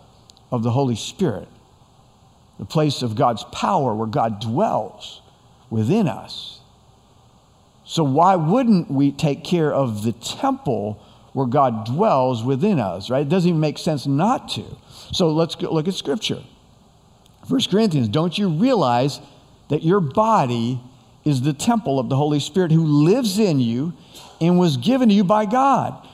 of 0.52 0.62
the 0.62 0.70
Holy 0.70 0.96
Spirit, 0.96 1.48
the 2.60 2.66
place 2.66 3.02
of 3.02 3.16
God's 3.16 3.44
power 3.46 3.96
where 3.96 4.06
God 4.06 4.40
dwells 4.40 5.23
within 5.74 6.08
us. 6.08 6.60
So, 7.84 8.04
why 8.04 8.36
wouldn't 8.36 8.90
we 8.90 9.12
take 9.12 9.44
care 9.44 9.74
of 9.74 10.04
the 10.04 10.14
temple 10.14 11.04
where 11.34 11.48
God 11.48 11.86
dwells 11.86 12.44
within 12.44 12.80
us, 12.80 13.10
right? 13.10 13.24
It 13.24 13.30
doesn't 13.30 13.50
even 13.50 13.60
make 13.60 13.80
sense 13.80 14.06
not 14.06 14.50
to. 14.50 14.64
So, 15.12 15.32
let's 15.32 15.60
look 15.60 15.88
at 15.88 15.96
Scripture. 15.96 16.42
1 17.48 17.62
Corinthians, 17.70 18.08
don't 18.08 18.38
you 18.38 18.50
realize 18.50 19.20
that 19.70 19.84
your 19.84 20.00
body 20.00 20.80
is 21.26 21.42
the 21.42 21.54
temple 21.54 22.00
of 22.00 22.08
the 22.08 22.16
Holy 22.16 22.40
Spirit 22.40 22.72
who 22.72 22.86
lives 22.86 23.40
in 23.40 23.60
you 23.60 23.94
and 24.40 24.60
was 24.60 24.78
given 24.78 25.10
to 25.10 25.16
you 25.16 25.24
by 25.24 25.46
God? 25.46 26.08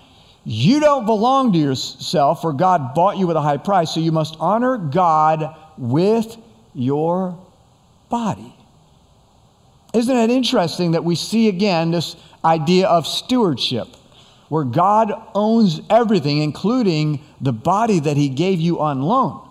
You 0.46 0.80
don't 0.80 1.06
belong 1.06 1.52
to 1.52 1.60
yourself, 1.60 2.42
for 2.42 2.54
God 2.54 2.96
bought 2.96 3.18
you 3.18 3.28
with 3.28 3.36
a 3.36 3.42
high 3.42 3.58
price, 3.58 3.94
so 3.94 4.00
you 4.00 4.14
must 4.14 4.38
honor 4.40 4.78
God 4.78 5.56
with 5.78 6.38
your 6.74 7.38
body. 8.10 8.56
Isn't 9.94 10.16
it 10.16 10.30
interesting 10.30 10.92
that 10.92 11.04
we 11.04 11.16
see 11.16 11.48
again 11.48 11.92
this 11.92 12.16
idea 12.46 12.88
of 12.88 13.08
stewardship, 13.08 13.88
where 14.50 14.64
God 14.64 15.12
owns 15.34 15.82
everything, 15.90 16.40
including 16.40 17.24
the 17.42 17.54
body 17.54 18.00
that 18.00 18.18
He 18.18 18.30
gave 18.30 18.60
you 18.60 18.80
on 18.80 19.02
loan? 19.02 19.48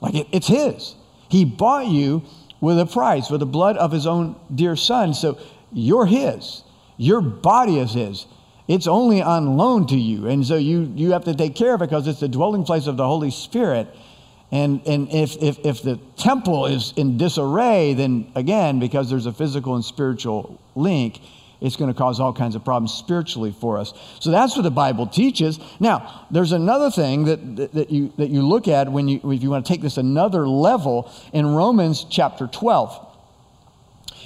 Like 0.00 0.14
it, 0.14 0.28
it's 0.32 0.46
His. 0.46 0.94
He 1.28 1.44
bought 1.44 1.86
you 1.86 2.22
with 2.60 2.78
a 2.78 2.86
price, 2.86 3.30
with 3.30 3.40
the 3.40 3.46
blood 3.46 3.76
of 3.76 3.90
His 3.90 4.06
own 4.06 4.36
dear 4.54 4.76
Son. 4.76 5.12
So 5.12 5.38
you're 5.72 6.06
His. 6.06 6.62
Your 6.96 7.20
body 7.20 7.78
is 7.78 7.92
His. 7.92 8.26
It's 8.66 8.86
only 8.86 9.20
on 9.20 9.56
loan 9.56 9.86
to 9.88 9.96
you. 9.96 10.28
And 10.28 10.46
so 10.46 10.56
you, 10.56 10.90
you 10.94 11.12
have 11.12 11.24
to 11.24 11.34
take 11.34 11.54
care 11.54 11.74
of 11.74 11.82
it 11.82 11.90
because 11.90 12.06
it's 12.06 12.20
the 12.20 12.28
dwelling 12.28 12.64
place 12.64 12.86
of 12.86 12.96
the 12.96 13.06
Holy 13.06 13.30
Spirit. 13.30 13.88
And, 14.54 14.86
and 14.86 15.12
if, 15.12 15.34
if, 15.42 15.58
if 15.66 15.82
the 15.82 15.98
temple 16.16 16.66
is 16.66 16.94
in 16.94 17.18
disarray, 17.18 17.92
then 17.94 18.30
again, 18.36 18.78
because 18.78 19.10
there's 19.10 19.26
a 19.26 19.32
physical 19.32 19.74
and 19.74 19.84
spiritual 19.84 20.62
link, 20.76 21.20
it's 21.60 21.74
going 21.74 21.92
to 21.92 21.98
cause 21.98 22.20
all 22.20 22.32
kinds 22.32 22.54
of 22.54 22.64
problems 22.64 22.94
spiritually 22.94 23.52
for 23.60 23.78
us. 23.78 23.92
So 24.20 24.30
that's 24.30 24.54
what 24.54 24.62
the 24.62 24.70
Bible 24.70 25.08
teaches. 25.08 25.58
Now, 25.80 26.26
there's 26.30 26.52
another 26.52 26.88
thing 26.92 27.24
that, 27.24 27.56
that, 27.56 27.72
that, 27.72 27.90
you, 27.90 28.12
that 28.16 28.30
you 28.30 28.42
look 28.42 28.68
at 28.68 28.92
when 28.92 29.08
you, 29.08 29.20
if 29.32 29.42
you 29.42 29.50
want 29.50 29.66
to 29.66 29.72
take 29.72 29.82
this 29.82 29.96
another 29.96 30.46
level 30.46 31.10
in 31.32 31.46
Romans 31.46 32.06
chapter 32.08 32.46
12. 32.46 33.16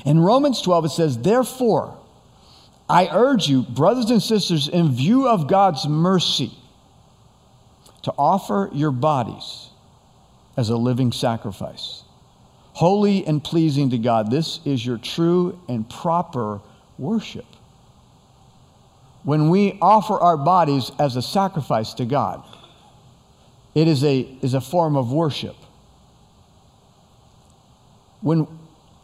In 0.05 0.21
Romans 0.21 0.61
12, 0.61 0.85
it 0.85 0.91
says, 0.91 1.17
Therefore, 1.17 1.99
I 2.87 3.09
urge 3.11 3.49
you, 3.49 3.63
brothers 3.63 4.11
and 4.11 4.23
sisters, 4.23 4.69
in 4.69 4.93
view 4.93 5.27
of 5.27 5.49
God's 5.49 5.89
mercy, 5.89 6.53
to 8.03 8.13
offer 8.19 8.69
your 8.75 8.91
bodies 8.91 9.68
as 10.59 10.71
a 10.71 10.77
living 10.77 11.13
sacrifice, 11.13 12.03
holy 12.73 13.25
and 13.25 13.43
pleasing 13.43 13.91
to 13.91 13.97
God. 13.97 14.29
This 14.29 14.59
is 14.65 14.85
your 14.85 14.99
true 14.99 15.57
and 15.69 15.89
proper 15.89 16.61
worship. 16.99 17.47
When 19.23 19.51
we 19.51 19.79
offer 19.81 20.15
our 20.15 20.37
bodies 20.37 20.91
as 20.99 21.15
a 21.15 21.23
sacrifice 21.23 21.95
to 21.95 22.05
God, 22.05 22.43
it 23.77 23.87
is 23.87 24.03
a, 24.03 24.23
is 24.43 24.55
a 24.55 24.61
form 24.61 24.97
of 24.97 25.13
worship. 25.13 25.55
When, 28.21 28.49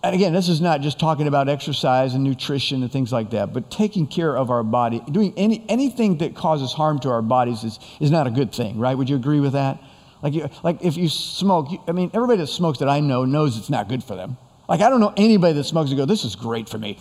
and 0.02 0.12
again, 0.12 0.32
this 0.32 0.48
is 0.48 0.60
not 0.60 0.80
just 0.80 0.98
talking 0.98 1.28
about 1.28 1.48
exercise 1.48 2.14
and 2.14 2.24
nutrition 2.24 2.82
and 2.82 2.90
things 2.90 3.12
like 3.12 3.30
that, 3.30 3.52
but 3.52 3.70
taking 3.70 4.08
care 4.08 4.36
of 4.36 4.50
our 4.50 4.64
body, 4.64 5.00
doing 5.08 5.32
any, 5.36 5.64
anything 5.68 6.18
that 6.18 6.34
causes 6.34 6.72
harm 6.72 6.98
to 7.00 7.10
our 7.10 7.22
bodies 7.22 7.62
is, 7.62 7.78
is 8.00 8.10
not 8.10 8.26
a 8.26 8.30
good 8.30 8.52
thing, 8.52 8.76
right? 8.76 8.98
Would 8.98 9.08
you 9.08 9.14
agree 9.14 9.38
with 9.38 9.52
that? 9.52 9.78
Like, 10.24 10.32
you, 10.32 10.48
like 10.62 10.82
if 10.82 10.96
you 10.96 11.10
smoke, 11.10 11.70
you, 11.70 11.82
I 11.86 11.92
mean, 11.92 12.10
everybody 12.14 12.38
that 12.38 12.46
smokes 12.46 12.78
that 12.78 12.88
I 12.88 13.00
know 13.00 13.26
knows 13.26 13.58
it's 13.58 13.68
not 13.68 13.90
good 13.90 14.02
for 14.02 14.16
them. 14.16 14.38
Like, 14.66 14.80
I 14.80 14.88
don't 14.88 15.00
know 15.00 15.12
anybody 15.18 15.52
that 15.52 15.64
smokes 15.64 15.90
and 15.90 15.98
go, 15.98 16.06
this 16.06 16.24
is 16.24 16.34
great 16.34 16.66
for 16.66 16.78
me. 16.78 16.98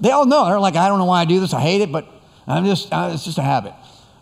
They 0.00 0.10
all 0.10 0.26
know. 0.26 0.46
They're 0.46 0.58
like, 0.58 0.74
I 0.74 0.88
don't 0.88 0.98
know 0.98 1.04
why 1.04 1.20
I 1.20 1.24
do 1.24 1.38
this. 1.38 1.54
I 1.54 1.60
hate 1.60 1.82
it, 1.82 1.92
but 1.92 2.04
I'm 2.48 2.64
just, 2.64 2.92
uh, 2.92 3.12
it's 3.14 3.24
just 3.24 3.38
a 3.38 3.42
habit. 3.42 3.74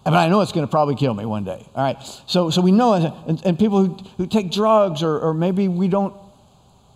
But 0.04 0.12
I 0.12 0.28
know 0.28 0.42
it's 0.42 0.52
going 0.52 0.66
to 0.66 0.70
probably 0.70 0.96
kill 0.96 1.14
me 1.14 1.24
one 1.24 1.44
day. 1.44 1.66
All 1.74 1.82
right. 1.82 1.96
So, 2.26 2.50
so 2.50 2.60
we 2.60 2.72
know, 2.72 2.92
and, 3.26 3.40
and 3.42 3.58
people 3.58 3.86
who, 3.86 3.96
who 4.18 4.26
take 4.26 4.50
drugs, 4.50 5.02
or, 5.02 5.18
or 5.18 5.32
maybe 5.32 5.66
we 5.68 5.88
don't 5.88 6.14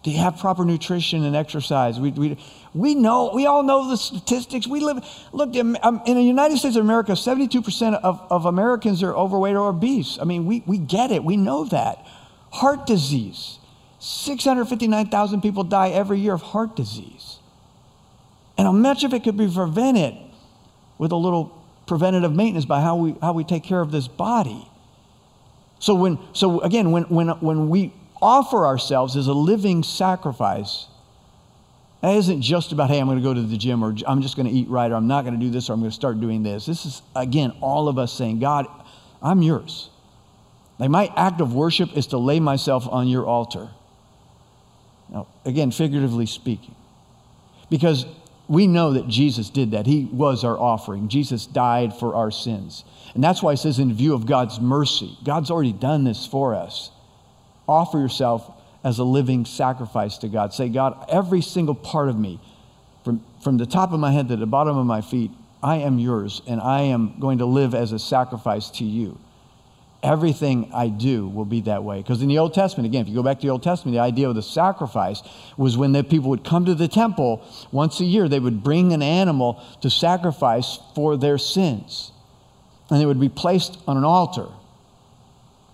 they 0.04 0.12
have 0.12 0.38
proper 0.38 0.66
nutrition 0.66 1.24
and 1.24 1.34
exercise. 1.34 1.98
We, 1.98 2.10
we, 2.10 2.36
we 2.74 2.94
know, 2.94 3.30
we 3.34 3.46
all 3.46 3.62
know 3.62 3.88
the 3.88 3.96
statistics. 3.96 4.66
We 4.66 4.80
live, 4.80 5.02
look, 5.32 5.56
um, 5.56 6.02
in 6.06 6.16
the 6.16 6.22
United 6.22 6.58
States 6.58 6.76
of 6.76 6.84
America, 6.84 7.12
72% 7.12 8.00
of, 8.02 8.20
of 8.30 8.44
Americans 8.44 9.02
are 9.02 9.14
overweight 9.14 9.56
or 9.56 9.70
obese. 9.70 10.18
I 10.20 10.24
mean, 10.24 10.44
we, 10.44 10.62
we 10.66 10.76
get 10.76 11.10
it. 11.10 11.24
We 11.24 11.38
know 11.38 11.64
that. 11.66 12.06
Heart 12.52 12.86
disease. 12.86 13.58
659,000 13.98 15.40
people 15.40 15.64
die 15.64 15.88
every 15.88 16.20
year 16.20 16.34
of 16.34 16.42
heart 16.42 16.76
disease. 16.76 17.38
And 18.58 18.66
how 18.66 18.72
much 18.72 19.04
of 19.04 19.14
it 19.14 19.24
could 19.24 19.38
be 19.38 19.48
prevented 19.48 20.16
with 20.98 21.12
a 21.12 21.16
little 21.16 21.64
preventative 21.86 22.34
maintenance 22.34 22.66
by 22.66 22.82
how 22.82 22.96
we, 22.96 23.14
how 23.22 23.32
we 23.32 23.42
take 23.42 23.64
care 23.64 23.80
of 23.80 23.90
this 23.90 24.06
body. 24.06 24.68
So, 25.78 25.94
when, 25.94 26.18
so 26.34 26.60
again, 26.60 26.90
when, 26.90 27.04
when, 27.04 27.28
when 27.40 27.70
we 27.70 27.94
offer 28.24 28.64
ourselves 28.64 29.16
as 29.16 29.26
a 29.26 29.34
living 29.34 29.82
sacrifice, 29.82 30.86
that 32.00 32.16
isn't 32.16 32.40
just 32.40 32.72
about, 32.72 32.88
hey, 32.88 32.98
I'm 32.98 33.06
going 33.06 33.18
to 33.18 33.22
go 33.22 33.34
to 33.34 33.42
the 33.42 33.58
gym 33.58 33.84
or 33.84 33.94
I'm 34.06 34.22
just 34.22 34.34
going 34.34 34.46
to 34.46 34.52
eat 34.52 34.68
right 34.68 34.90
or 34.90 34.94
I'm 34.94 35.06
not 35.06 35.24
going 35.24 35.38
to 35.38 35.40
do 35.40 35.50
this 35.50 35.68
or 35.68 35.74
I'm 35.74 35.80
going 35.80 35.90
to 35.90 35.94
start 35.94 36.20
doing 36.20 36.42
this. 36.42 36.64
This 36.64 36.86
is, 36.86 37.02
again, 37.14 37.52
all 37.60 37.86
of 37.86 37.98
us 37.98 38.12
saying, 38.12 38.40
God, 38.40 38.66
I'm 39.22 39.42
yours. 39.42 39.90
Like 40.78 40.88
my 40.88 41.12
act 41.16 41.42
of 41.42 41.54
worship 41.54 41.96
is 41.96 42.08
to 42.08 42.18
lay 42.18 42.40
myself 42.40 42.88
on 42.88 43.08
your 43.08 43.26
altar. 43.26 43.68
Now, 45.10 45.26
again, 45.44 45.70
figuratively 45.70 46.26
speaking. 46.26 46.74
Because 47.68 48.06
we 48.48 48.66
know 48.66 48.94
that 48.94 49.06
Jesus 49.06 49.50
did 49.50 49.72
that. 49.72 49.86
He 49.86 50.06
was 50.06 50.44
our 50.44 50.58
offering. 50.58 51.08
Jesus 51.08 51.46
died 51.46 51.94
for 51.94 52.14
our 52.14 52.30
sins. 52.30 52.84
And 53.14 53.22
that's 53.22 53.42
why 53.42 53.52
it 53.52 53.58
says, 53.58 53.78
in 53.78 53.92
view 53.94 54.14
of 54.14 54.26
God's 54.26 54.60
mercy, 54.60 55.16
God's 55.24 55.50
already 55.50 55.72
done 55.72 56.04
this 56.04 56.26
for 56.26 56.54
us. 56.54 56.90
Offer 57.68 57.98
yourself 57.98 58.50
as 58.82 58.98
a 58.98 59.04
living 59.04 59.46
sacrifice 59.46 60.18
to 60.18 60.28
God. 60.28 60.52
Say, 60.52 60.68
God, 60.68 61.06
every 61.08 61.40
single 61.40 61.74
part 61.74 62.08
of 62.08 62.18
me, 62.18 62.40
from, 63.04 63.24
from 63.42 63.56
the 63.56 63.66
top 63.66 63.92
of 63.92 64.00
my 64.00 64.12
head 64.12 64.28
to 64.28 64.36
the 64.36 64.46
bottom 64.46 64.76
of 64.76 64.86
my 64.86 65.00
feet, 65.00 65.30
I 65.62 65.76
am 65.76 65.98
yours, 65.98 66.42
and 66.46 66.60
I 66.60 66.82
am 66.82 67.18
going 67.18 67.38
to 67.38 67.46
live 67.46 67.74
as 67.74 67.92
a 67.92 67.98
sacrifice 67.98 68.68
to 68.72 68.84
you. 68.84 69.18
Everything 70.02 70.70
I 70.74 70.88
do 70.88 71.26
will 71.26 71.46
be 71.46 71.62
that 71.62 71.82
way. 71.82 72.02
Because 72.02 72.20
in 72.20 72.28
the 72.28 72.36
Old 72.36 72.52
Testament, 72.52 72.86
again, 72.86 73.00
if 73.00 73.08
you 73.08 73.14
go 73.14 73.22
back 73.22 73.40
to 73.40 73.46
the 73.46 73.50
Old 73.50 73.62
Testament, 73.62 73.94
the 73.94 74.02
idea 74.02 74.28
of 74.28 74.34
the 74.34 74.42
sacrifice 74.42 75.22
was 75.56 75.78
when 75.78 75.92
the 75.92 76.04
people 76.04 76.28
would 76.28 76.44
come 76.44 76.66
to 76.66 76.74
the 76.74 76.88
temple 76.88 77.42
once 77.72 78.00
a 78.00 78.04
year, 78.04 78.28
they 78.28 78.38
would 78.38 78.62
bring 78.62 78.92
an 78.92 79.00
animal 79.00 79.62
to 79.80 79.88
sacrifice 79.88 80.78
for 80.94 81.16
their 81.16 81.38
sins. 81.38 82.12
And 82.90 83.02
it 83.02 83.06
would 83.06 83.18
be 83.18 83.30
placed 83.30 83.78
on 83.88 83.96
an 83.96 84.04
altar. 84.04 84.48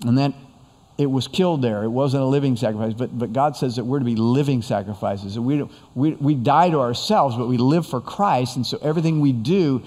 And 0.07 0.17
that 0.19 0.33
it 1.01 1.11
was 1.11 1.27
killed 1.27 1.63
there. 1.63 1.83
It 1.83 1.89
wasn't 1.89 2.23
a 2.23 2.27
living 2.27 2.57
sacrifice. 2.57 2.93
But, 2.93 3.19
but 3.19 3.33
God 3.33 3.57
says 3.57 3.77
that 3.77 3.85
we're 3.85 4.01
to 4.01 4.05
be 4.05 4.17
living 4.17 4.61
sacrifices. 4.61 5.39
We, 5.39 5.67
we, 5.95 6.13
we 6.13 6.35
die 6.35 6.69
to 6.69 6.79
ourselves, 6.79 7.37
but 7.37 7.49
we 7.49 7.57
live 7.57 7.87
for 7.87 8.03
Christ. 8.03 8.57
And 8.57 8.67
so 8.67 8.79
everything 8.83 9.21
we 9.21 9.33
do 9.33 9.83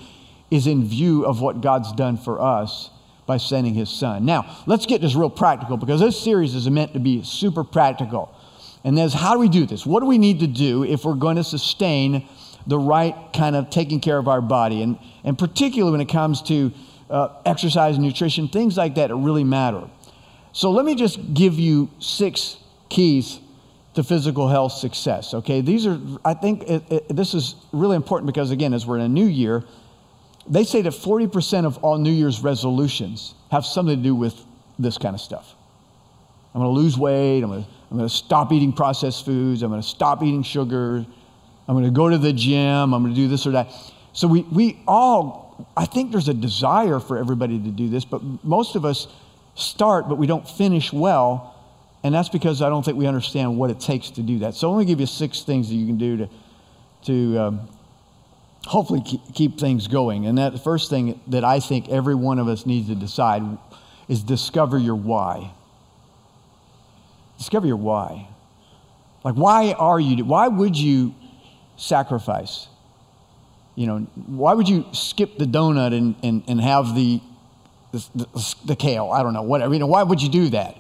is 0.50 0.66
in 0.66 0.84
view 0.84 1.24
of 1.24 1.40
what 1.40 1.62
God's 1.62 1.92
done 1.94 2.18
for 2.18 2.42
us 2.42 2.90
by 3.28 3.38
sending 3.38 3.76
his 3.76 3.92
son. 3.92 4.26
Now, 4.26 4.64
let's 4.66 4.88
get 4.88 5.02
this 5.02 5.14
real 5.14 5.30
practical 5.30 5.78
because 5.78 6.02
this 6.02 6.20
series 6.20 6.56
is 6.56 6.68
meant 6.68 6.94
to 6.94 7.00
be 7.00 7.24
super 7.24 7.64
practical. 7.64 8.36
And 8.84 8.98
that's 8.98 9.14
how 9.14 9.34
do 9.34 9.40
we 9.40 9.50
do 9.50 9.68
this? 9.68 9.86
What 9.86 10.00
do 10.00 10.08
we 10.08 10.18
need 10.18 10.40
to 10.40 10.48
do 10.48 10.84
if 10.84 11.06
we're 11.06 11.14
going 11.14 11.36
to 11.36 11.44
sustain 11.44 12.28
the 12.66 12.80
right 12.80 13.16
kind 13.34 13.56
of 13.56 13.70
taking 13.70 14.00
care 14.00 14.18
of 14.18 14.28
our 14.28 14.42
body? 14.42 14.82
And, 14.82 14.98
and 15.24 15.38
particularly 15.38 15.92
when 15.92 16.02
it 16.02 16.10
comes 16.10 16.42
to 16.44 16.72
uh, 17.12 17.30
exercise 17.46 17.98
and 17.98 18.04
nutrition, 18.04 18.48
things 18.48 18.78
like 18.78 18.96
that 18.96 19.10
that 19.10 19.16
really 19.16 19.44
matter. 19.44 19.88
So 20.54 20.70
let 20.72 20.86
me 20.86 20.96
just 20.96 21.34
give 21.34 21.56
you 21.56 21.90
six 22.00 22.58
keys 22.90 23.40
to 23.96 24.04
physical 24.04 24.48
health 24.48 24.72
success. 24.72 25.34
Okay, 25.34 25.62
these 25.62 25.86
are, 25.86 26.00
I 26.24 26.36
think 26.36 26.64
it, 26.64 26.84
it, 26.92 27.16
this 27.16 27.34
is 27.34 27.56
really 27.72 27.96
important 27.96 28.28
because, 28.28 28.52
again, 28.52 28.74
as 28.74 28.86
we're 28.86 28.98
in 28.98 29.02
a 29.02 29.10
new 29.10 29.26
year, 29.26 29.64
they 30.48 30.64
say 30.64 30.82
that 30.82 30.94
40% 30.94 31.66
of 31.66 31.78
all 31.84 31.98
New 31.98 32.12
Year's 32.12 32.42
resolutions 32.42 33.34
have 33.52 33.66
something 33.66 33.98
to 33.98 34.04
do 34.04 34.16
with 34.16 34.40
this 34.78 34.98
kind 34.98 35.16
of 35.16 35.22
stuff. 35.22 35.56
I'm 36.54 36.62
going 36.62 36.74
to 36.74 36.80
lose 36.82 36.98
weight. 36.98 37.42
I'm 37.42 37.50
going 37.50 37.64
to, 37.64 37.70
I'm 37.90 37.98
going 37.98 38.10
to 38.10 38.16
stop 38.16 38.52
eating 38.52 38.74
processed 38.74 39.26
foods. 39.26 39.64
I'm 39.64 39.70
going 39.70 39.82
to 39.82 39.88
stop 39.88 40.22
eating 40.22 40.44
sugar. 40.44 41.06
I'm 41.68 41.76
going 41.76 41.86
to 41.86 41.92
go 41.92 42.10
to 42.10 42.18
the 42.18 42.34
gym. 42.34 42.94
I'm 42.94 43.04
going 43.04 43.14
to 43.14 43.20
do 43.20 43.28
this 43.28 43.48
or 43.48 43.52
that. 43.52 43.72
So 44.12 44.28
we, 44.28 44.42
we 44.44 44.84
all, 44.88 45.68
I 45.76 45.86
think 45.86 46.12
there's 46.12 46.30
a 46.30 46.34
desire 46.34 47.00
for 47.00 47.18
everybody 47.18 47.58
to 47.58 47.70
do 47.70 47.90
this, 47.90 48.06
but 48.06 48.22
most 48.44 48.76
of 48.76 48.86
us 48.86 49.08
start, 49.56 50.10
but 50.10 50.18
we 50.18 50.28
don't 50.28 50.48
finish 50.48 50.92
well. 50.92 51.56
And 52.04 52.14
that's 52.14 52.30
because 52.30 52.62
I 52.62 52.70
don't 52.70 52.84
think 52.84 52.98
we 52.98 53.08
understand 53.08 53.58
what 53.58 53.70
it 53.70 53.80
takes 53.80 54.10
to 54.12 54.22
do 54.22 54.40
that. 54.40 54.56
So 54.56 54.72
let 54.72 54.80
me 54.80 54.86
give 54.86 55.00
you 55.00 55.06
six 55.06 55.42
things 55.44 55.70
that 55.70 55.76
you 55.76 55.86
can 55.86 55.98
do 55.98 56.18
to, 56.18 56.30
to 57.06 57.38
um, 57.40 57.70
hopefully 58.66 59.02
keep, 59.02 59.22
keep 59.34 59.60
thing 59.60 59.80
going. 59.90 60.26
And 60.26 60.38
that 60.38 60.62
first 60.64 60.90
thing 60.90 61.20
that 61.28 61.44
I 61.44 61.60
think 61.60 61.90
every 61.90 62.16
one 62.16 62.40
of 62.40 62.48
us 62.48 62.66
needs 62.66 62.90
to 62.90 62.96
decide 62.96 63.42
is 64.10 64.22
discover 64.22 64.78
your 64.78 64.96
why. 64.96 65.52
Discover 67.38 67.68
your 67.68 67.78
why. 67.78 68.28
Like, 69.24 69.36
why 69.36 69.72
are 69.72 70.00
you, 70.00 70.26
why 70.26 70.50
would 70.50 70.78
you 70.78 71.16
sacrifice? 71.78 72.68
You 73.76 73.88
know, 73.88 73.98
why 74.28 74.54
would 74.54 74.68
you 74.68 74.86
skip 74.92 75.38
the 75.38 75.46
donut 75.46 75.98
and, 75.98 76.16
and, 76.22 76.44
and 76.48 76.60
have 76.60 76.96
the, 76.96 77.22
the, 77.94 78.56
the 78.66 78.76
kale? 78.76 79.10
I 79.12 79.24
don't 79.24 79.34
know, 79.34 79.44
whatever. 79.44 79.74
You 79.74 79.80
know, 79.80 79.88
why 79.88 80.04
would 80.04 80.22
you 80.22 80.30
do 80.30 80.50
that? 80.50 80.78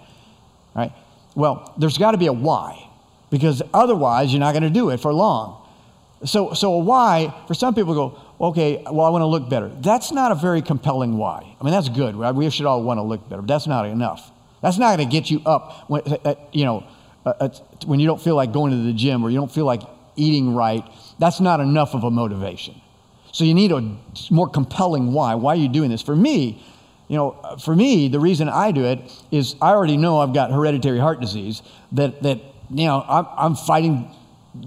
Right? 0.75 0.91
Well, 1.35 1.73
there's 1.77 1.97
got 1.97 2.11
to 2.11 2.17
be 2.17 2.27
a 2.27 2.33
why 2.33 2.89
because 3.29 3.61
otherwise 3.73 4.31
you're 4.31 4.39
not 4.39 4.51
going 4.51 4.63
to 4.63 4.69
do 4.69 4.89
it 4.89 4.99
for 4.99 5.13
long. 5.13 5.59
So, 6.25 6.53
so 6.53 6.73
a 6.73 6.79
why, 6.79 7.33
for 7.47 7.53
some 7.53 7.75
people 7.75 7.93
go, 7.93 8.19
okay, 8.39 8.83
well, 8.89 9.05
I 9.05 9.09
want 9.09 9.23
to 9.23 9.27
look 9.27 9.49
better. 9.49 9.69
That's 9.81 10.11
not 10.11 10.31
a 10.31 10.35
very 10.35 10.61
compelling 10.61 11.17
why. 11.17 11.55
I 11.59 11.63
mean, 11.63 11.73
that's 11.73 11.89
good. 11.89 12.15
Right? 12.15 12.33
We 12.33 12.49
should 12.49 12.65
all 12.65 12.83
want 12.83 12.99
to 12.99 13.01
look 13.01 13.27
better, 13.27 13.41
but 13.41 13.47
that's 13.47 13.67
not 13.67 13.85
enough. 13.85 14.31
That's 14.61 14.77
not 14.77 14.95
going 14.95 15.09
to 15.09 15.11
get 15.11 15.29
you 15.29 15.41
up 15.45 15.89
when, 15.89 16.01
uh, 16.05 16.17
uh 16.23 16.35
you 16.51 16.63
know, 16.63 16.85
uh, 17.25 17.49
when 17.85 17.99
you 17.99 18.07
don't 18.07 18.21
feel 18.21 18.35
like 18.35 18.53
going 18.53 18.71
to 18.71 18.77
the 18.77 18.93
gym 18.93 19.23
or 19.23 19.29
you 19.29 19.37
don't 19.37 19.51
feel 19.51 19.65
like 19.65 19.81
eating 20.15 20.53
right. 20.53 20.83
That's 21.19 21.39
not 21.39 21.59
enough 21.59 21.93
of 21.95 22.03
a 22.03 22.11
motivation. 22.11 22.79
So 23.31 23.43
you 23.43 23.53
need 23.53 23.71
a 23.71 23.97
more 24.29 24.47
compelling 24.47 25.11
why. 25.11 25.35
Why 25.35 25.53
are 25.53 25.57
you 25.57 25.69
doing 25.69 25.89
this? 25.89 26.01
For 26.01 26.15
me, 26.15 26.63
you 27.13 27.19
know, 27.19 27.57
for 27.63 27.75
me, 27.75 28.07
the 28.07 28.19
reason 28.19 28.49
I 28.49 28.71
do 28.71 28.85
it 28.85 28.99
is 29.29 29.55
I 29.61 29.69
already 29.69 29.97
know 29.97 30.19
I've 30.19 30.33
got 30.33 30.49
hereditary 30.49 30.97
heart 30.97 31.21
disease 31.21 31.61
that, 31.91 32.23
that 32.23 32.39
you 32.71 32.87
know, 32.87 33.05
I'm, 33.07 33.27
I'm 33.37 33.55
fighting 33.55 34.09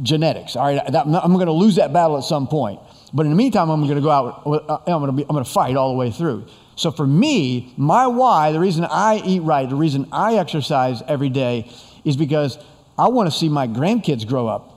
genetics. 0.01 0.55
All 0.55 0.65
right, 0.65 0.81
that, 0.93 1.07
I'm 1.07 1.33
going 1.33 1.47
to 1.47 1.53
lose 1.53 1.75
that 1.75 1.93
battle 1.93 2.17
at 2.17 2.23
some 2.23 2.47
point. 2.47 2.79
But 3.13 3.27
in 3.27 3.31
the 3.31 3.37
meantime, 3.37 3.69
I'm 3.69 3.83
going 3.83 3.97
to 3.97 4.01
go 4.01 4.11
out. 4.11 4.43
Uh, 4.47 4.79
I'm 4.87 5.01
going 5.01 5.07
to 5.07 5.13
be. 5.13 5.23
I'm 5.25 5.33
going 5.35 5.45
to 5.45 5.51
fight 5.51 5.75
all 5.75 5.91
the 5.91 5.99
way 5.99 6.13
through. 6.13 6.47
So 6.77 6.93
for 6.93 7.05
me, 7.05 7.75
my 7.77 8.07
why, 8.07 8.53
the 8.53 8.61
reason 8.61 8.85
I 8.85 9.21
eat 9.25 9.41
right, 9.41 9.69
the 9.69 9.75
reason 9.75 10.07
I 10.13 10.37
exercise 10.37 11.03
every 11.09 11.31
day, 11.31 11.69
is 12.05 12.17
because 12.17 12.59
I 12.97 13.09
want 13.09 13.29
to 13.29 13.37
see 13.37 13.49
my 13.49 13.67
grandkids 13.67 14.25
grow 14.25 14.47
up. 14.47 14.76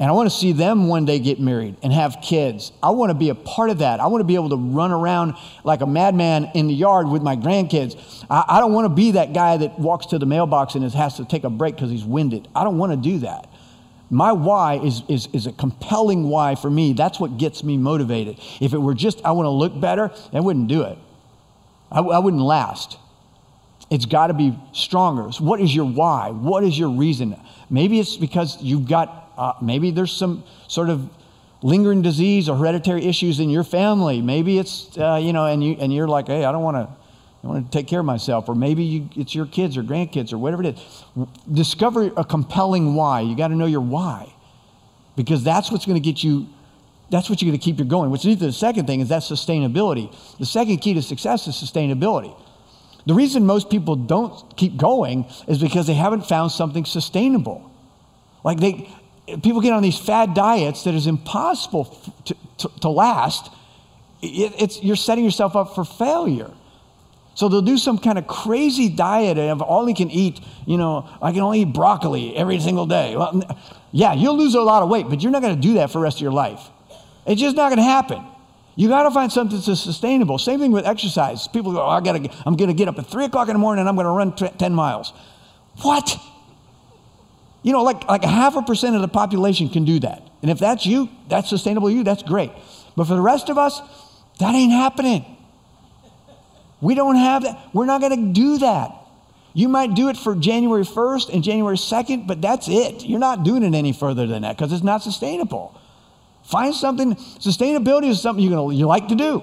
And 0.00 0.08
I 0.08 0.12
want 0.12 0.30
to 0.30 0.34
see 0.34 0.52
them 0.52 0.88
one 0.88 1.04
day 1.04 1.18
get 1.18 1.38
married 1.38 1.76
and 1.82 1.92
have 1.92 2.22
kids. 2.22 2.72
I 2.82 2.88
want 2.90 3.10
to 3.10 3.14
be 3.14 3.28
a 3.28 3.34
part 3.34 3.68
of 3.68 3.78
that. 3.80 4.00
I 4.00 4.06
want 4.06 4.22
to 4.22 4.24
be 4.24 4.34
able 4.34 4.48
to 4.48 4.56
run 4.56 4.92
around 4.92 5.34
like 5.62 5.82
a 5.82 5.86
madman 5.86 6.50
in 6.54 6.68
the 6.68 6.74
yard 6.74 7.06
with 7.06 7.22
my 7.22 7.36
grandkids. 7.36 8.24
I, 8.30 8.44
I 8.48 8.60
don't 8.60 8.72
want 8.72 8.86
to 8.86 8.94
be 8.94 9.10
that 9.12 9.34
guy 9.34 9.58
that 9.58 9.78
walks 9.78 10.06
to 10.06 10.18
the 10.18 10.24
mailbox 10.24 10.74
and 10.74 10.90
has 10.90 11.18
to 11.18 11.26
take 11.26 11.44
a 11.44 11.50
break 11.50 11.74
because 11.74 11.90
he's 11.90 12.02
winded. 12.02 12.48
I 12.56 12.64
don't 12.64 12.78
want 12.78 12.92
to 12.92 12.96
do 12.96 13.18
that. 13.18 13.50
My 14.08 14.32
why 14.32 14.76
is, 14.78 15.02
is, 15.06 15.28
is 15.34 15.46
a 15.46 15.52
compelling 15.52 16.30
why 16.30 16.54
for 16.54 16.70
me. 16.70 16.94
That's 16.94 17.20
what 17.20 17.36
gets 17.36 17.62
me 17.62 17.76
motivated. 17.76 18.40
If 18.58 18.72
it 18.72 18.78
were 18.78 18.94
just, 18.94 19.22
I 19.22 19.32
want 19.32 19.44
to 19.44 19.50
look 19.50 19.78
better, 19.78 20.10
I 20.32 20.40
wouldn't 20.40 20.68
do 20.68 20.82
it. 20.82 20.96
I, 21.92 22.00
I 22.00 22.18
wouldn't 22.20 22.42
last. 22.42 22.96
It's 23.90 24.06
got 24.06 24.28
to 24.28 24.34
be 24.34 24.58
stronger. 24.72 25.30
So 25.30 25.44
what 25.44 25.60
is 25.60 25.74
your 25.74 25.84
why? 25.84 26.30
What 26.30 26.64
is 26.64 26.78
your 26.78 26.90
reason? 26.90 27.38
Maybe 27.68 28.00
it's 28.00 28.16
because 28.16 28.62
you've 28.62 28.88
got, 28.88 29.19
uh, 29.40 29.54
maybe 29.62 29.90
there's 29.90 30.12
some 30.12 30.44
sort 30.68 30.90
of 30.90 31.08
lingering 31.62 32.02
disease 32.02 32.48
or 32.48 32.56
hereditary 32.56 33.04
issues 33.04 33.40
in 33.40 33.48
your 33.50 33.64
family. 33.64 34.20
Maybe 34.20 34.58
it's, 34.58 34.96
uh, 34.98 35.18
you 35.20 35.32
know, 35.32 35.46
and, 35.46 35.64
you, 35.64 35.76
and 35.80 35.92
you're 35.92 36.08
like, 36.08 36.26
hey, 36.26 36.44
I 36.44 36.52
don't 36.52 36.62
want 36.62 36.76
to 36.76 37.00
I 37.42 37.46
want 37.46 37.64
to 37.64 37.78
take 37.78 37.86
care 37.86 38.00
of 38.00 38.06
myself, 38.06 38.50
or 38.50 38.54
maybe 38.54 38.84
you, 38.84 39.08
it's 39.16 39.34
your 39.34 39.46
kids 39.46 39.78
or 39.78 39.82
grandkids 39.82 40.32
or 40.34 40.38
whatever 40.38 40.62
it 40.62 40.76
is. 40.76 41.04
Discover 41.50 42.12
a 42.16 42.24
compelling 42.24 42.94
why. 42.94 43.22
You 43.22 43.34
got 43.34 43.48
to 43.48 43.54
know 43.54 43.64
your 43.64 43.80
why, 43.80 44.30
because 45.16 45.42
that's 45.42 45.70
what's 45.72 45.86
going 45.86 46.00
to 46.00 46.04
get 46.04 46.22
you. 46.22 46.46
That's 47.10 47.30
what 47.30 47.40
you're 47.40 47.50
going 47.50 47.58
to 47.58 47.64
keep 47.64 47.78
you 47.78 47.86
going. 47.86 48.10
Which 48.10 48.24
leads 48.24 48.40
to 48.40 48.46
the 48.46 48.52
second 48.52 48.86
thing 48.86 49.00
is 49.00 49.08
that 49.08 49.22
sustainability. 49.22 50.14
The 50.38 50.44
second 50.44 50.78
key 50.78 50.92
to 50.94 51.02
success 51.02 51.46
is 51.46 51.54
sustainability. 51.54 52.38
The 53.06 53.14
reason 53.14 53.46
most 53.46 53.70
people 53.70 53.96
don't 53.96 54.54
keep 54.58 54.76
going 54.76 55.24
is 55.48 55.58
because 55.58 55.86
they 55.86 55.94
haven't 55.94 56.26
found 56.26 56.52
something 56.52 56.84
sustainable. 56.84 57.70
Like 58.44 58.60
they, 58.60 58.88
people 59.42 59.60
get 59.60 59.72
on 59.72 59.82
these 59.82 59.98
fad 59.98 60.34
diets 60.34 60.84
that 60.84 60.94
is 60.94 61.06
impossible 61.06 61.84
to, 62.26 62.36
to, 62.58 62.68
to 62.80 62.88
last. 62.88 63.50
It, 64.22 64.52
it's, 64.58 64.82
you're 64.82 64.96
setting 64.96 65.24
yourself 65.24 65.56
up 65.56 65.74
for 65.74 65.84
failure. 65.84 66.50
So 67.34 67.48
they'll 67.48 67.62
do 67.62 67.78
some 67.78 67.98
kind 67.98 68.18
of 68.18 68.26
crazy 68.26 68.88
diet 68.88 69.38
of 69.38 69.62
all 69.62 69.88
you 69.88 69.94
can 69.94 70.10
eat. 70.10 70.40
You 70.66 70.76
know, 70.76 71.08
I 71.22 71.32
can 71.32 71.40
only 71.40 71.62
eat 71.62 71.72
broccoli 71.72 72.36
every 72.36 72.60
single 72.60 72.86
day. 72.86 73.16
Well, 73.16 73.42
yeah, 73.92 74.12
you'll 74.12 74.36
lose 74.36 74.54
a 74.54 74.60
lot 74.60 74.82
of 74.82 74.88
weight, 74.88 75.06
but 75.08 75.22
you're 75.22 75.32
not 75.32 75.42
going 75.42 75.54
to 75.54 75.60
do 75.60 75.74
that 75.74 75.90
for 75.90 75.98
the 75.98 76.02
rest 76.02 76.18
of 76.18 76.22
your 76.22 76.32
life. 76.32 76.60
It's 77.26 77.40
just 77.40 77.56
not 77.56 77.68
going 77.68 77.78
to 77.78 77.82
happen. 77.82 78.24
You 78.76 78.88
got 78.88 79.04
to 79.04 79.10
find 79.10 79.30
something 79.30 79.56
that's 79.58 79.80
sustainable. 79.80 80.38
Same 80.38 80.60
thing 80.60 80.72
with 80.72 80.86
exercise. 80.86 81.48
People 81.48 81.72
go, 81.72 81.82
oh, 81.82 81.88
I 81.88 82.00
gotta, 82.00 82.30
I'm 82.46 82.56
going 82.56 82.68
to 82.68 82.74
get 82.74 82.88
up 82.88 82.98
at 82.98 83.06
3 83.06 83.26
o'clock 83.26 83.48
in 83.48 83.54
the 83.54 83.58
morning 83.58 83.80
and 83.80 83.88
I'm 83.88 83.94
going 83.94 84.06
to 84.06 84.10
run 84.10 84.34
t- 84.34 84.48
10 84.58 84.74
miles. 84.74 85.12
What? 85.82 86.18
You 87.62 87.72
know, 87.72 87.82
like, 87.82 88.06
like 88.08 88.24
half 88.24 88.56
a 88.56 88.62
percent 88.62 88.96
of 88.96 89.02
the 89.02 89.08
population 89.08 89.68
can 89.68 89.84
do 89.84 90.00
that. 90.00 90.22
And 90.42 90.50
if 90.50 90.58
that's 90.58 90.86
you, 90.86 91.08
that's 91.28 91.48
sustainable 91.48 91.90
you, 91.90 92.04
that's 92.04 92.22
great. 92.22 92.50
But 92.96 93.04
for 93.04 93.14
the 93.14 93.20
rest 93.20 93.48
of 93.48 93.58
us, 93.58 93.80
that 94.38 94.54
ain't 94.54 94.72
happening. 94.72 95.36
We 96.80 96.94
don't 96.94 97.16
have 97.16 97.42
that. 97.42 97.58
We're 97.74 97.86
not 97.86 98.00
going 98.00 98.32
to 98.32 98.32
do 98.32 98.58
that. 98.58 98.92
You 99.52 99.68
might 99.68 99.94
do 99.94 100.08
it 100.08 100.16
for 100.16 100.34
January 100.34 100.84
1st 100.84 101.34
and 101.34 101.42
January 101.42 101.76
2nd, 101.76 102.26
but 102.26 102.40
that's 102.40 102.68
it. 102.68 103.04
You're 103.04 103.18
not 103.18 103.42
doing 103.42 103.62
it 103.62 103.74
any 103.74 103.92
further 103.92 104.26
than 104.26 104.42
that 104.42 104.56
because 104.56 104.72
it's 104.72 104.84
not 104.84 105.02
sustainable. 105.02 105.78
Find 106.44 106.74
something. 106.74 107.16
Sustainability 107.16 108.08
is 108.08 108.22
something 108.22 108.42
you're 108.44 108.56
gonna, 108.56 108.74
you 108.74 108.86
like 108.86 109.08
to 109.08 109.14
do. 109.14 109.42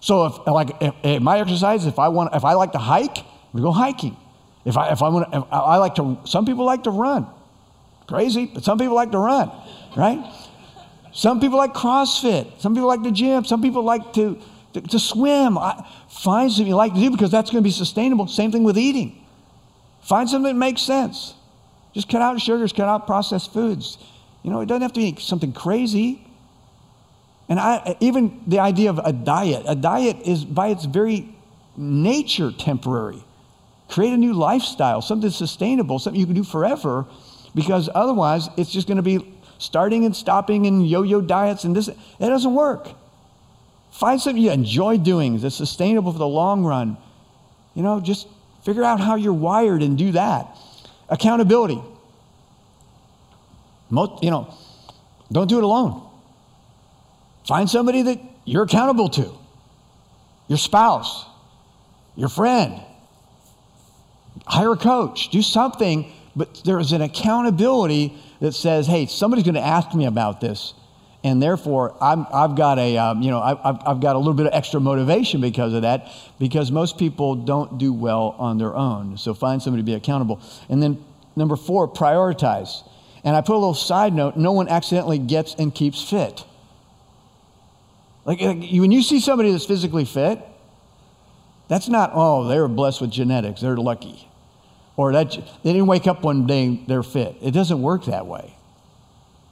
So 0.00 0.26
if 0.26 0.46
like 0.46 0.70
if, 0.80 0.94
if 1.02 1.22
my 1.22 1.40
exercise, 1.40 1.86
if 1.86 1.98
I 1.98 2.08
want, 2.08 2.34
if 2.34 2.44
I 2.44 2.52
like 2.54 2.72
to 2.72 2.78
hike, 2.78 3.18
we 3.52 3.62
go 3.62 3.72
hiking. 3.72 4.16
If 4.64 4.76
I 4.76 4.92
if 4.92 5.02
I 5.02 5.08
want, 5.08 5.28
I 5.50 5.76
like 5.78 5.94
to. 5.96 6.18
Some 6.24 6.44
people 6.44 6.64
like 6.64 6.84
to 6.84 6.90
run. 6.90 7.26
Crazy, 8.08 8.46
but 8.46 8.64
some 8.64 8.78
people 8.78 8.94
like 8.94 9.12
to 9.12 9.18
run, 9.18 9.52
right? 9.96 10.24
Some 11.12 11.40
people 11.40 11.58
like 11.58 11.74
CrossFit. 11.74 12.60
Some 12.60 12.74
people 12.74 12.88
like 12.88 13.02
the 13.02 13.10
gym. 13.10 13.44
Some 13.44 13.62
people 13.62 13.82
like 13.82 14.12
to 14.14 14.40
to, 14.74 14.80
to 14.80 14.98
swim. 14.98 15.58
I, 15.58 15.86
find 16.08 16.50
something 16.50 16.66
you 16.66 16.74
like 16.74 16.94
to 16.94 17.00
do 17.00 17.10
because 17.10 17.30
that's 17.30 17.50
going 17.50 17.62
to 17.62 17.66
be 17.66 17.72
sustainable. 17.72 18.26
Same 18.26 18.50
thing 18.50 18.64
with 18.64 18.78
eating. 18.78 19.24
Find 20.02 20.28
something 20.28 20.52
that 20.52 20.58
makes 20.58 20.82
sense. 20.82 21.34
Just 21.92 22.08
cut 22.08 22.22
out 22.22 22.40
sugars, 22.40 22.72
cut 22.72 22.88
out 22.88 23.06
processed 23.06 23.52
foods. 23.52 23.98
You 24.42 24.50
know, 24.50 24.60
it 24.60 24.66
doesn't 24.66 24.82
have 24.82 24.92
to 24.94 25.00
be 25.00 25.20
something 25.20 25.52
crazy. 25.52 26.24
And 27.48 27.58
I, 27.58 27.96
even 28.00 28.40
the 28.46 28.60
idea 28.60 28.90
of 28.90 28.98
a 28.98 29.12
diet, 29.12 29.64
a 29.66 29.74
diet 29.74 30.18
is 30.24 30.44
by 30.44 30.68
its 30.68 30.84
very 30.84 31.34
nature 31.76 32.52
temporary. 32.52 33.22
Create 33.88 34.12
a 34.12 34.16
new 34.16 34.34
lifestyle, 34.34 35.00
something 35.00 35.30
sustainable, 35.30 35.98
something 35.98 36.20
you 36.20 36.26
can 36.26 36.34
do 36.34 36.44
forever, 36.44 37.06
because 37.54 37.88
otherwise 37.94 38.48
it's 38.56 38.70
just 38.70 38.86
going 38.86 38.96
to 38.96 39.02
be 39.02 39.34
starting 39.58 40.04
and 40.04 40.14
stopping 40.14 40.66
and 40.66 40.88
yo 40.88 41.02
yo 41.02 41.20
diets 41.20 41.64
and 41.64 41.74
this. 41.74 41.88
It 41.88 41.96
doesn't 42.20 42.54
work. 42.54 42.88
Find 43.90 44.20
something 44.20 44.42
you 44.42 44.50
enjoy 44.50 44.98
doing 44.98 45.38
that's 45.40 45.56
sustainable 45.56 46.12
for 46.12 46.18
the 46.18 46.28
long 46.28 46.64
run. 46.64 46.96
You 47.74 47.82
know, 47.82 48.00
just 48.00 48.28
figure 48.64 48.84
out 48.84 49.00
how 49.00 49.16
you're 49.16 49.32
wired 49.32 49.82
and 49.82 49.98
do 49.98 50.12
that. 50.12 50.56
Accountability. 51.08 51.82
Most, 53.90 54.22
you 54.22 54.30
know, 54.30 54.54
don't 55.32 55.48
do 55.48 55.58
it 55.58 55.64
alone. 55.64 56.02
Find 57.46 57.68
somebody 57.68 58.02
that 58.02 58.20
you're 58.44 58.64
accountable 58.64 59.08
to. 59.10 59.32
your 60.48 60.58
spouse, 60.58 61.26
your 62.16 62.28
friend. 62.28 62.80
Hire 64.46 64.72
a 64.72 64.76
coach, 64.76 65.28
do 65.30 65.42
something, 65.42 66.10
but 66.38 66.62
there's 66.64 66.92
an 66.92 67.02
accountability 67.02 68.16
that 68.40 68.52
says, 68.52 68.86
hey, 68.86 69.06
somebody's 69.06 69.44
going 69.44 69.56
to 69.56 69.60
ask 69.60 69.92
me 69.94 70.06
about 70.06 70.40
this. 70.40 70.72
And 71.24 71.42
therefore, 71.42 71.96
i 72.00 72.14
have 72.32 72.54
got 72.54 72.78
a, 72.78 72.96
um, 72.96 73.22
you 73.22 73.30
know, 73.30 73.40
I've, 73.40 73.58
I've 73.84 74.00
got 74.00 74.14
a 74.14 74.18
little 74.18 74.34
bit 74.34 74.46
of 74.46 74.54
extra 74.54 74.80
motivation 74.80 75.40
because 75.40 75.74
of 75.74 75.82
that, 75.82 76.12
because 76.38 76.70
most 76.70 76.96
people 76.96 77.34
don't 77.34 77.76
do 77.76 77.92
well 77.92 78.36
on 78.38 78.58
their 78.58 78.74
own. 78.74 79.18
So 79.18 79.34
find 79.34 79.60
somebody 79.60 79.82
to 79.82 79.86
be 79.86 79.94
accountable. 79.94 80.40
And 80.68 80.80
then 80.80 81.04
number 81.34 81.56
four, 81.56 81.88
prioritize. 81.88 82.88
And 83.24 83.34
I 83.34 83.40
put 83.40 83.54
a 83.54 83.58
little 83.58 83.74
side 83.74 84.12
note 84.12 84.36
no 84.36 84.52
one 84.52 84.68
accidentally 84.68 85.18
gets 85.18 85.54
and 85.54 85.74
keeps 85.74 86.08
fit. 86.08 86.44
Like, 88.24 88.40
like 88.40 88.58
when 88.58 88.92
you 88.92 89.02
see 89.02 89.18
somebody 89.18 89.50
that's 89.50 89.66
physically 89.66 90.04
fit, 90.04 90.40
that's 91.66 91.88
not, 91.88 92.12
oh, 92.14 92.46
they're 92.46 92.68
blessed 92.68 93.00
with 93.00 93.10
genetics, 93.10 93.60
they're 93.60 93.76
lucky. 93.76 94.27
Or 94.98 95.12
that 95.12 95.30
they 95.62 95.72
didn't 95.72 95.86
wake 95.86 96.08
up 96.08 96.24
one 96.24 96.44
day, 96.48 96.82
they're 96.88 97.04
fit. 97.04 97.36
It 97.40 97.52
doesn't 97.52 97.80
work 97.80 98.06
that 98.06 98.26
way, 98.26 98.56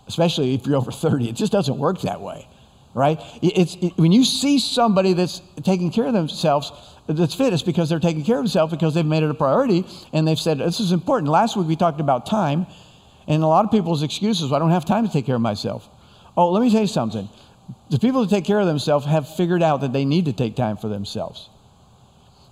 especially 0.09 0.55
if 0.55 0.67
you're 0.67 0.75
over 0.75 0.91
30. 0.91 1.29
It 1.29 1.37
just 1.37 1.53
doesn't 1.53 1.79
work 1.79 2.01
that 2.01 2.21
way, 2.21 2.49
right? 2.95 3.21
It's, 3.41 3.77
it, 3.77 3.97
when 3.97 4.11
you 4.11 4.25
see 4.25 4.59
somebody 4.59 5.13
that's 5.13 5.41
taking 5.63 5.93
care 5.93 6.07
of 6.07 6.15
themselves, 6.15 6.73
that's 7.07 7.33
fit, 7.33 7.53
it's 7.53 7.63
because 7.63 7.89
they're 7.89 8.01
taking 8.01 8.25
care 8.25 8.39
of 8.39 8.43
themselves 8.43 8.73
because 8.73 8.93
they've 8.95 9.07
made 9.07 9.23
it 9.23 9.31
a 9.31 9.35
priority 9.35 9.87
and 10.13 10.27
they've 10.27 10.39
said, 10.39 10.59
this 10.59 10.81
is 10.81 10.91
important. 10.91 11.31
Last 11.31 11.57
week 11.57 11.69
we 11.69 11.77
talked 11.77 12.01
about 12.01 12.27
time, 12.27 12.67
and 13.29 13.41
a 13.45 13.47
lot 13.47 13.65
of 13.65 13.71
people's 13.71 14.03
excuses, 14.03 14.53
I 14.53 14.59
don't 14.59 14.73
have 14.73 14.85
time 14.85 15.07
to 15.07 15.13
take 15.13 15.27
care 15.27 15.37
of 15.37 15.41
myself. 15.43 15.89
Oh, 16.37 16.51
let 16.51 16.61
me 16.61 16.73
tell 16.73 16.81
you 16.81 16.89
something. 16.89 17.29
The 17.91 18.01
people 18.01 18.23
that 18.23 18.31
take 18.31 18.45
care 18.45 18.59
of 18.59 18.67
themselves 18.67 19.07
have 19.07 19.33
figured 19.37 19.63
out 19.63 19.83
that 19.83 19.93
they 19.93 20.05
need 20.05 20.25
to 20.25 20.33
take 20.33 20.57
time 20.57 20.77
for 20.77 20.89
themselves. 20.89 21.49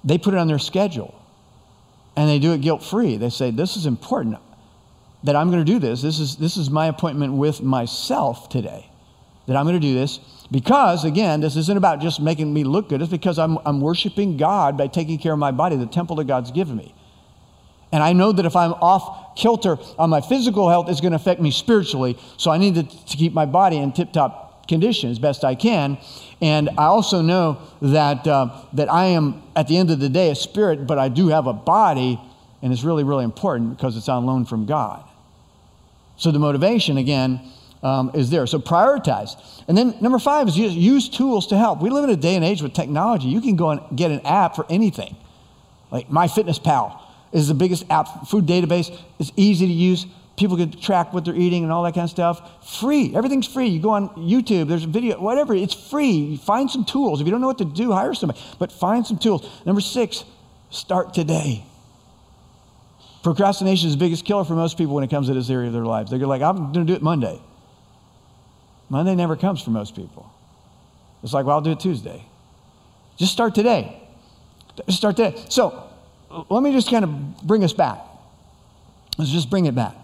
They 0.05 0.17
put 0.17 0.35
it 0.35 0.37
on 0.37 0.47
their 0.47 0.61
schedule 0.61 1.21
and 2.17 2.29
they 2.29 2.39
do 2.39 2.53
it 2.53 2.61
guilt 2.61 2.83
free. 2.83 3.17
They 3.17 3.31
say, 3.31 3.51
This 3.51 3.77
is 3.77 3.87
important 3.87 4.39
that 5.25 5.35
I'm 5.35 5.51
going 5.51 5.65
to 5.65 5.73
do 5.73 5.79
this. 5.79 6.03
This 6.03 6.21
is, 6.21 6.37
this 6.37 6.57
is 6.57 6.71
my 6.71 6.87
appointment 6.87 7.33
with 7.33 7.63
myself 7.63 8.49
today, 8.49 8.91
that 9.47 9.57
I'm 9.57 9.65
going 9.65 9.81
to 9.81 9.87
do 9.87 9.95
this 9.95 10.21
because, 10.51 11.05
again, 11.05 11.41
this 11.41 11.57
isn't 11.57 11.77
about 11.77 12.01
just 12.01 12.21
making 12.21 12.53
me 12.53 12.63
look 12.63 12.91
good. 12.91 13.01
It's 13.01 13.11
because 13.11 13.39
I'm, 13.39 13.59
I'm 13.65 13.81
worshiping 13.81 14.37
God 14.37 14.77
by 14.77 14.87
taking 14.87 15.19
care 15.19 15.33
of 15.33 15.39
my 15.39 15.51
body, 15.51 15.77
the 15.77 15.87
temple 15.87 16.17
that 16.17 16.27
God's 16.27 16.51
given 16.51 16.77
me. 16.77 16.95
And 17.91 18.03
I 18.03 18.13
know 18.13 18.33
that 18.33 18.45
if 18.45 18.57
I'm 18.57 18.73
off 18.75 19.37
kilter 19.37 19.79
on 19.99 20.11
my 20.11 20.21
physical 20.21 20.69
health, 20.69 20.89
it's 20.89 21.01
going 21.01 21.13
to 21.13 21.17
affect 21.17 21.41
me 21.41 21.51
spiritually. 21.51 22.19
So 22.37 22.51
I 22.51 22.59
need 22.59 22.75
to, 22.75 22.83
to 22.83 23.17
keep 23.17 23.33
my 23.33 23.47
body 23.47 23.79
in 23.79 23.93
tip 23.93 24.13
top 24.13 24.44
condition 24.67 25.11
as 25.11 25.19
best 25.19 25.45
I 25.45 25.55
can. 25.55 25.99
And 26.41 26.71
I 26.71 26.85
also 26.85 27.23
know 27.23 27.59
that, 27.81 28.27
uh, 28.27 28.51
that 28.75 28.93
I 28.93 29.07
am, 29.07 29.43
at 29.57 29.69
the 29.69 29.77
end 29.77 29.91
of 29.91 30.01
the 30.01 30.09
day, 30.09 30.31
a 30.31 30.35
spirit, 30.35 30.87
but 30.87 30.99
I 30.99 31.09
do 31.09 31.29
have 31.29 31.47
a 31.47 31.53
body, 31.53 32.21
and 32.63 32.73
it's 32.73 32.83
really, 32.83 33.05
really 33.05 33.25
important 33.25 33.77
because 33.77 33.97
it's 33.97 34.09
on 34.09 34.27
loan 34.27 34.45
from 34.45 34.67
God. 34.67 35.05
So 36.17 36.31
the 36.31 36.39
motivation, 36.39 36.97
again, 36.97 37.41
um, 37.83 38.11
is 38.15 38.31
there. 38.31 38.47
So 38.47 38.59
prioritize. 38.59 39.37
And 39.69 39.77
then 39.77 39.95
number 40.01 40.19
five 40.19 40.49
is 40.49 40.57
use, 40.57 40.73
use 40.73 41.09
tools 41.09 41.47
to 41.49 41.59
help. 41.59 41.83
We 41.83 41.91
live 41.91 42.05
in 42.05 42.11
a 42.11 42.17
day 42.17 42.35
and 42.35 42.45
age 42.45 42.63
with 42.63 42.73
technology. 42.73 43.29
You 43.29 43.41
can 43.41 43.57
go 43.57 43.71
and 43.71 43.97
get 43.97 44.11
an 44.11 44.21
app 44.25 44.57
for 44.57 44.65
anything. 44.71 45.17
Like 45.91 46.09
MyFitnessPal 46.09 46.99
is 47.33 47.49
the 47.49 47.55
biggest 47.55 47.85
app, 47.91 48.27
food 48.27 48.47
database. 48.47 48.99
It's 49.19 49.33
easy 49.37 49.67
to 49.67 49.73
use 49.73 50.07
people 50.37 50.57
can 50.57 50.71
track 50.71 51.13
what 51.13 51.25
they're 51.25 51.37
eating 51.37 51.63
and 51.63 51.73
all 51.73 51.83
that 51.85 51.95
kind 51.95 52.05
of 52.05 52.11
stuff. 52.11 52.81
Free. 52.81 53.15
Everything's 53.15 53.47
free. 53.47 53.69
You 53.69 53.81
go 53.81 53.91
on 53.91 54.09
YouTube, 54.11 54.69
there's 54.69 54.85
a 54.85 54.89
video, 54.89 55.21
whatever. 55.21 55.55
It's 55.55 55.75
free. 55.75 56.11
You 56.11 56.39
find 56.39 56.71
some 56.71 56.85
tools. 56.85 57.21
If 57.21 57.27
you 57.27 57.31
don't 57.31 57.41
know 57.41 57.47
what 57.47 57.59
to 57.59 57.65
do, 57.65 57.93
hire 57.93 58.15
somebody. 58.15 58.41
But 58.59 58.73
find 58.73 59.07
some 59.07 59.19
tools. 59.19 59.49
Number 59.65 59.81
six, 59.81 60.25
start 60.71 61.15
today. 61.15 61.65
Procrastination 63.23 63.89
is 63.89 63.95
the 63.95 63.99
biggest 63.99 64.25
killer 64.25 64.45
for 64.45 64.55
most 64.55 64.77
people 64.77 64.95
when 64.95 65.05
it 65.05 65.11
comes 65.11 65.29
to 65.29 65.35
this 65.35 65.49
area 65.49 65.69
of 65.69 65.73
their 65.73 65.87
lives. 65.87 66.11
They're 66.11 66.19
like, 66.21 66.43
I'm 66.43 66.73
going 66.73 66.87
to 66.87 66.93
do 66.93 66.95
it 66.95 67.03
Monday. 67.03 67.41
Monday 68.91 69.15
never 69.15 69.35
comes 69.37 69.63
for 69.63 69.71
most 69.71 69.97
people. 69.97 70.31
It's 71.23 71.33
like, 71.33 71.47
well, 71.47 71.57
I'll 71.57 71.63
do 71.63 71.73
it 71.73 71.81
Tuesday. 71.81 72.23
Just 73.17 73.33
start 73.33 73.55
today. 73.55 74.01
Just 74.87 74.99
start 74.99 75.17
today. 75.17 75.43
So 75.49 75.89
let 76.51 76.63
me 76.63 76.73
just 76.73 76.91
kind 76.91 77.05
of 77.05 77.43
bring 77.43 77.65
us 77.65 77.73
back. 77.73 77.99
Let's 79.17 79.31
just 79.31 79.49
bring 79.49 79.67
it 79.67 79.75
back. 79.75 79.95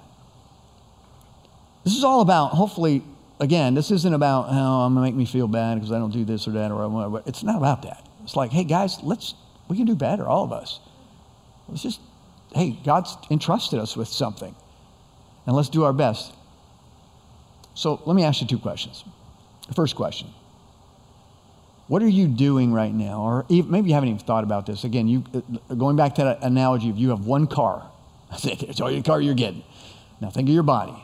This 1.85 1.97
is 1.97 2.05
all 2.05 2.21
about, 2.21 2.49
hopefully, 2.49 3.03
again, 3.38 3.75
this 3.75 3.90
isn't 3.90 4.14
about, 4.14 4.47
oh, 4.49 4.81
I'm 4.83 4.95
going 4.95 5.05
to 5.05 5.11
make 5.11 5.16
me 5.16 5.25
feel 5.25 5.49
bad 5.49 5.77
because 5.77 5.93
I 5.93 5.99
don't 5.99 6.12
do 6.12 6.25
this 6.25 6.47
or 6.47 6.53
that 6.53 6.71
or 6.71 6.88
whatever. 6.88 7.23
It's 7.27 7.43
not 7.43 7.57
about 7.57 7.83
that. 7.83 8.07
It's 8.23 8.37
like, 8.37 8.51
hey, 8.51 8.64
guys, 8.64 8.99
let's, 9.03 9.35
we 9.69 9.77
can 9.77 9.87
do 9.87 9.95
better, 9.95 10.27
all 10.27 10.45
of 10.45 10.53
us. 10.53 10.79
Let's 11.69 11.83
just, 11.83 12.01
hey, 12.55 12.79
God's 12.85 13.16
entrusted 13.31 13.79
us 13.79 13.97
with 13.97 14.09
something. 14.09 14.55
And 15.47 15.57
let's 15.57 15.69
do 15.69 15.85
our 15.85 15.93
best. 15.93 16.35
So 17.75 18.03
let 18.05 18.14
me 18.14 18.25
ask 18.25 18.43
you 18.43 18.47
two 18.47 18.59
questions. 18.59 19.05
First 19.75 19.97
question 19.97 20.29
What 21.88 22.03
are 22.03 22.09
you 22.09 22.29
doing 22.29 22.73
right 22.73 22.93
now? 22.93 23.23
Or 23.23 23.47
maybe 23.49 23.88
you 23.88 23.95
haven't 23.95 24.11
even 24.11 24.19
thought 24.19 24.45
about 24.45 24.66
this. 24.66 24.85
Again, 24.85 25.09
you, 25.09 25.25
uh, 25.35 25.75
going 25.75 25.97
back 25.97 26.16
to 26.16 26.25
that 26.25 26.43
analogy 26.43 26.90
of 26.90 26.99
you 26.99 27.11
have 27.11 27.25
one 27.25 27.47
car, 27.47 27.90
that's 28.31 28.45
it, 28.45 28.62
it's 28.64 28.81
all 28.81 28.90
your 28.90 29.03
car 29.03 29.21
you're 29.21 29.35
getting. 29.35 29.62
Now 30.21 30.31
think 30.31 30.49
of 30.49 30.55
your 30.55 30.62
body. 30.62 31.03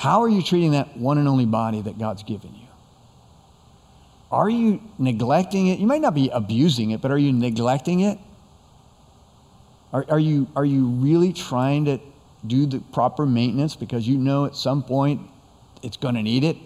How 0.00 0.22
are 0.22 0.30
you 0.30 0.42
treating 0.42 0.70
that 0.70 0.96
one 0.96 1.18
and 1.18 1.28
only 1.28 1.44
body 1.44 1.82
that 1.82 1.98
God's 1.98 2.22
given 2.22 2.54
you? 2.54 2.66
Are 4.30 4.48
you 4.48 4.80
neglecting 4.98 5.66
it? 5.66 5.78
You 5.78 5.86
might 5.86 6.00
not 6.00 6.14
be 6.14 6.30
abusing 6.30 6.92
it, 6.92 7.02
but 7.02 7.10
are 7.10 7.18
you 7.18 7.34
neglecting 7.34 8.00
it? 8.00 8.18
Are, 9.92 10.06
are, 10.08 10.18
you, 10.18 10.48
are 10.56 10.64
you 10.64 10.86
really 10.86 11.34
trying 11.34 11.84
to 11.84 11.98
do 12.46 12.64
the 12.64 12.78
proper 12.94 13.26
maintenance 13.26 13.76
because 13.76 14.08
you 14.08 14.16
know 14.16 14.46
at 14.46 14.56
some 14.56 14.82
point 14.82 15.20
it's 15.82 15.98
going 15.98 16.14
to 16.14 16.22
need 16.22 16.44
it? 16.44 16.56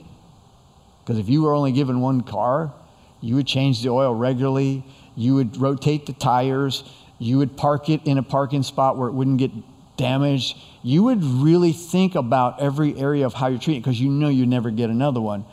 Because 1.03 1.19
if 1.19 1.29
you 1.29 1.43
were 1.43 1.55
only 1.55 1.73
given 1.73 2.01
one 2.01 2.21
car, 2.21 2.73
you 3.21 3.35
would 3.35 3.49
change 3.49 3.83
the 3.83 3.89
oil 3.89 4.15
regularly, 4.15 4.85
you 5.17 5.35
would 5.35 5.57
rotate 5.57 6.07
the 6.07 6.13
tires, 6.13 6.85
you 7.19 7.39
would 7.39 7.57
park 7.57 7.89
it 7.89 8.01
in 8.05 8.17
a 8.17 8.23
parking 8.23 8.63
spot 8.63 8.97
where 8.97 9.09
it 9.09 9.13
wouldn't 9.13 9.39
get 9.39 9.51
damaged, 9.97 10.57
you 10.83 11.03
would 11.05 11.23
really 11.23 11.73
think 11.73 12.15
about 12.15 12.61
every 12.61 12.97
area 12.97 13.27
of 13.27 13.35
how 13.35 13.49
you're 13.49 13.59
treating 13.59 13.83
because 13.83 14.01
you 14.01 14.11
know 14.11 14.29
you 14.29 14.47
never 14.47 14.71
get 14.71 14.91
another 14.91 15.21
one. 15.21 15.45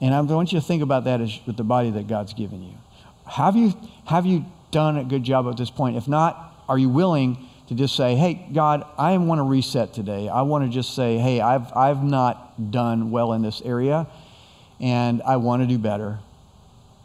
And 0.00 0.14
I 0.14 0.20
want 0.20 0.52
you 0.52 0.60
to 0.60 0.64
think 0.64 0.82
about 0.82 1.04
that 1.04 1.20
as 1.20 1.40
with 1.46 1.56
the 1.56 1.64
body 1.64 1.90
that 1.90 2.06
God's 2.06 2.34
given 2.34 2.62
you. 2.62 2.74
Have 3.26 3.56
you, 3.56 3.74
have 4.06 4.26
you 4.26 4.44
done 4.70 4.98
a 4.98 5.04
good 5.04 5.24
job 5.24 5.48
at 5.48 5.56
this 5.56 5.70
point? 5.70 5.96
If 5.96 6.06
not, 6.06 6.54
are 6.68 6.78
you 6.78 6.88
willing 6.88 7.48
to 7.68 7.74
just 7.74 7.96
say, 7.96 8.14
hey, 8.14 8.46
God, 8.52 8.84
I 8.96 9.16
want 9.18 9.40
to 9.40 9.42
reset 9.42 9.92
today. 9.92 10.28
I 10.28 10.42
want 10.42 10.64
to 10.64 10.70
just 10.70 10.94
say, 10.94 11.18
hey, 11.18 11.40
I've, 11.40 11.72
I've 11.74 12.02
not 12.02 12.70
done 12.70 13.10
well 13.10 13.32
in 13.32 13.42
this 13.42 13.60
area, 13.62 14.06
and 14.80 15.22
I 15.22 15.36
want 15.36 15.62
to 15.62 15.66
do 15.66 15.78
better. 15.78 16.20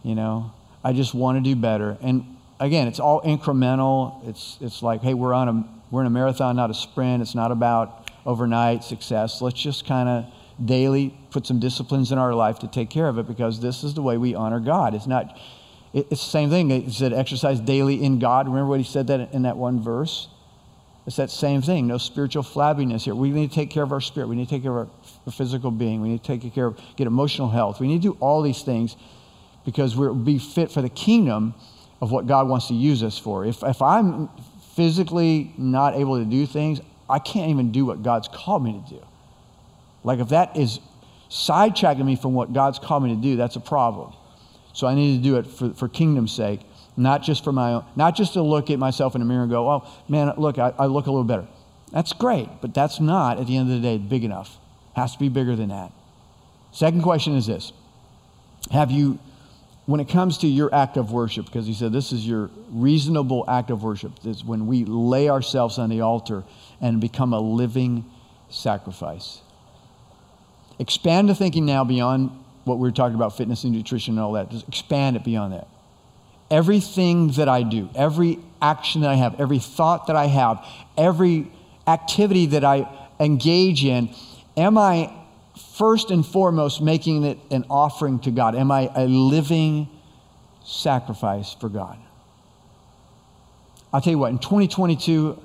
You 0.03 0.15
know, 0.15 0.51
I 0.83 0.93
just 0.93 1.13
want 1.13 1.37
to 1.37 1.41
do 1.41 1.55
better. 1.55 1.97
And 2.01 2.37
again, 2.59 2.87
it's 2.87 2.99
all 2.99 3.21
incremental. 3.21 4.27
It's, 4.27 4.57
it's 4.61 4.83
like, 4.83 5.01
hey, 5.01 5.13
we're 5.13 5.33
on 5.33 5.49
a 5.49 5.80
we're 5.91 6.01
in 6.01 6.07
a 6.07 6.11
marathon, 6.11 6.55
not 6.55 6.71
a 6.71 6.73
sprint. 6.73 7.21
It's 7.21 7.35
not 7.35 7.51
about 7.51 8.09
overnight 8.25 8.83
success. 8.83 9.41
Let's 9.41 9.61
just 9.61 9.85
kind 9.85 10.07
of 10.07 10.65
daily 10.65 11.15
put 11.31 11.45
some 11.45 11.59
disciplines 11.59 12.11
in 12.11 12.17
our 12.17 12.33
life 12.33 12.59
to 12.59 12.67
take 12.67 12.89
care 12.89 13.07
of 13.07 13.17
it 13.17 13.27
because 13.27 13.59
this 13.59 13.83
is 13.83 13.93
the 13.93 14.01
way 14.01 14.17
we 14.17 14.33
honor 14.33 14.59
God. 14.59 14.95
It's 14.95 15.07
not, 15.07 15.37
it's 15.93 16.09
the 16.09 16.15
same 16.15 16.49
thing. 16.49 16.69
He 16.69 16.91
said 16.91 17.11
exercise 17.13 17.59
daily 17.59 18.01
in 18.01 18.19
God. 18.19 18.47
Remember 18.47 18.69
what 18.69 18.79
he 18.79 18.85
said 18.85 19.07
that 19.07 19.33
in 19.33 19.41
that 19.43 19.57
one 19.57 19.81
verse? 19.81 20.29
It's 21.05 21.15
that 21.17 21.31
same 21.31 21.61
thing. 21.61 21.87
No 21.87 21.97
spiritual 21.97 22.43
flabbiness 22.43 23.03
here. 23.03 23.15
We 23.15 23.31
need 23.31 23.49
to 23.49 23.55
take 23.55 23.71
care 23.71 23.83
of 23.83 23.91
our 23.91 24.01
spirit. 24.01 24.27
We 24.27 24.35
need 24.35 24.47
to 24.47 24.55
take 24.55 24.63
care 24.63 24.77
of 24.77 24.89
our 25.25 25.31
physical 25.33 25.71
being. 25.71 26.01
We 26.01 26.09
need 26.09 26.23
to 26.23 26.37
take 26.37 26.53
care 26.53 26.67
of, 26.67 26.79
get 26.95 27.07
emotional 27.07 27.49
health. 27.49 27.79
We 27.79 27.87
need 27.87 28.03
to 28.03 28.13
do 28.13 28.17
all 28.19 28.41
these 28.41 28.61
things 28.61 28.95
because 29.65 29.95
we'll 29.97 30.15
be 30.15 30.37
fit 30.37 30.71
for 30.71 30.81
the 30.81 30.89
kingdom 30.89 31.55
of 32.01 32.11
what 32.11 32.27
God 32.27 32.47
wants 32.47 32.67
to 32.67 32.75
use 32.75 33.03
us 33.03 33.17
for. 33.17 33.45
If, 33.45 33.63
if 33.63 33.81
I'm 33.81 34.29
physically 34.75 35.53
not 35.57 35.95
able 35.95 36.17
to 36.17 36.25
do 36.25 36.45
things, 36.45 36.81
I 37.09 37.19
can't 37.19 37.49
even 37.49 37.71
do 37.71 37.85
what 37.85 38.03
God's 38.03 38.27
called 38.27 38.63
me 38.63 38.81
to 38.87 38.95
do. 38.95 39.05
Like 40.03 40.19
if 40.19 40.29
that 40.29 40.55
is 40.57 40.79
sidetracking 41.29 42.05
me 42.05 42.15
from 42.15 42.33
what 42.33 42.53
God's 42.53 42.79
called 42.79 43.03
me 43.03 43.15
to 43.15 43.21
do, 43.21 43.35
that's 43.35 43.55
a 43.55 43.61
problem. 43.61 44.13
So 44.73 44.87
I 44.87 44.95
need 44.95 45.17
to 45.17 45.23
do 45.23 45.37
it 45.37 45.47
for, 45.47 45.71
for 45.73 45.87
kingdom's 45.87 46.31
sake, 46.31 46.61
not 46.95 47.21
just 47.23 47.43
for 47.43 47.51
my 47.51 47.73
own, 47.73 47.85
not 47.95 48.15
just 48.15 48.33
to 48.33 48.41
look 48.41 48.69
at 48.69 48.79
myself 48.79 49.15
in 49.15 49.21
the 49.21 49.25
mirror 49.25 49.43
and 49.43 49.51
go, 49.51 49.69
oh, 49.69 49.87
man, 50.07 50.33
look, 50.37 50.57
I, 50.57 50.73
I 50.77 50.85
look 50.85 51.07
a 51.07 51.11
little 51.11 51.25
better. 51.25 51.47
That's 51.91 52.13
great, 52.13 52.47
but 52.61 52.73
that's 52.73 52.99
not, 52.99 53.37
at 53.37 53.47
the 53.47 53.57
end 53.57 53.69
of 53.69 53.81
the 53.81 53.81
day, 53.81 53.97
big 53.97 54.23
enough. 54.23 54.57
Has 54.95 55.13
to 55.13 55.19
be 55.19 55.29
bigger 55.29 55.55
than 55.55 55.69
that. 55.69 55.91
Second 56.71 57.01
question 57.01 57.35
is 57.35 57.47
this 57.47 57.73
Have 58.71 58.91
you 58.91 59.19
when 59.87 59.99
it 59.99 60.07
comes 60.07 60.37
to 60.39 60.47
your 60.47 60.73
act 60.73 60.95
of 60.97 61.11
worship, 61.11 61.45
because 61.45 61.65
he 61.65 61.73
said 61.73 61.91
this 61.91 62.11
is 62.11 62.25
your 62.25 62.49
reasonable 62.69 63.43
act 63.47 63.71
of 63.71 63.83
worship, 63.83 64.13
is 64.25 64.43
when 64.43 64.67
we 64.67 64.85
lay 64.85 65.29
ourselves 65.29 65.77
on 65.77 65.89
the 65.89 66.01
altar 66.01 66.43
and 66.79 67.01
become 67.01 67.33
a 67.33 67.39
living 67.39 68.05
sacrifice. 68.49 69.41
Expand 70.79 71.29
the 71.29 71.35
thinking 71.35 71.65
now 71.65 71.83
beyond 71.83 72.31
what 72.63 72.77
we 72.77 72.87
are 72.87 72.91
talking 72.91 73.15
about 73.15 73.35
fitness 73.35 73.63
and 73.63 73.73
nutrition 73.73 74.13
and 74.13 74.21
all 74.21 74.33
that. 74.33 74.51
Just 74.51 74.67
expand 74.67 75.15
it 75.15 75.23
beyond 75.23 75.53
that. 75.53 75.67
everything 76.51 77.31
that 77.31 77.49
I 77.49 77.63
do, 77.63 77.89
every 77.95 78.37
action 78.61 79.01
that 79.01 79.09
I 79.09 79.15
have, 79.15 79.39
every 79.39 79.57
thought 79.57 80.07
that 80.07 80.15
I 80.15 80.25
have, 80.27 80.63
every 80.97 81.49
activity 81.87 82.47
that 82.47 82.63
I 82.63 82.87
engage 83.19 83.83
in, 83.85 84.13
am 84.57 84.77
I 84.77 85.11
first 85.57 86.11
and 86.11 86.25
foremost 86.25 86.81
making 86.81 87.23
it 87.23 87.37
an 87.49 87.65
offering 87.69 88.19
to 88.19 88.31
God? 88.31 88.55
Am 88.55 88.71
I 88.71 88.91
a 88.95 89.05
living 89.05 89.89
sacrifice 90.63 91.53
for 91.53 91.69
God? 91.69 91.97
I'll 93.93 94.01
tell 94.01 94.11
you 94.11 94.19
what, 94.19 94.31
in 94.31 94.39
2022, 94.39 95.37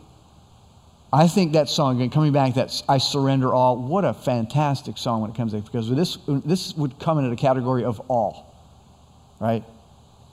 I 1.12 1.28
think 1.28 1.52
that 1.52 1.68
song, 1.68 1.96
again, 1.96 2.10
coming 2.10 2.32
back, 2.32 2.54
that 2.54 2.82
I 2.88 2.98
surrender 2.98 3.52
all, 3.54 3.76
what 3.76 4.04
a 4.04 4.12
fantastic 4.12 4.98
song 4.98 5.22
when 5.22 5.30
it 5.30 5.36
comes 5.36 5.52
to 5.52 5.60
because 5.60 5.88
this, 5.88 6.18
this 6.26 6.76
would 6.76 6.98
come 6.98 7.18
into 7.18 7.30
the 7.30 7.36
category 7.36 7.84
of 7.84 8.00
all, 8.08 8.54
right? 9.40 9.64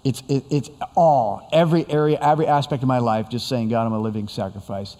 It's, 0.03 0.21
it, 0.27 0.43
it's 0.49 0.69
all, 0.95 1.47
every 1.53 1.89
area, 1.89 2.19
every 2.21 2.47
aspect 2.47 2.83
of 2.83 2.87
my 2.87 2.99
life, 2.99 3.29
just 3.29 3.47
saying, 3.47 3.69
God, 3.69 3.85
I'm 3.85 3.93
a 3.93 3.99
living 3.99 4.27
sacrifice. 4.27 4.97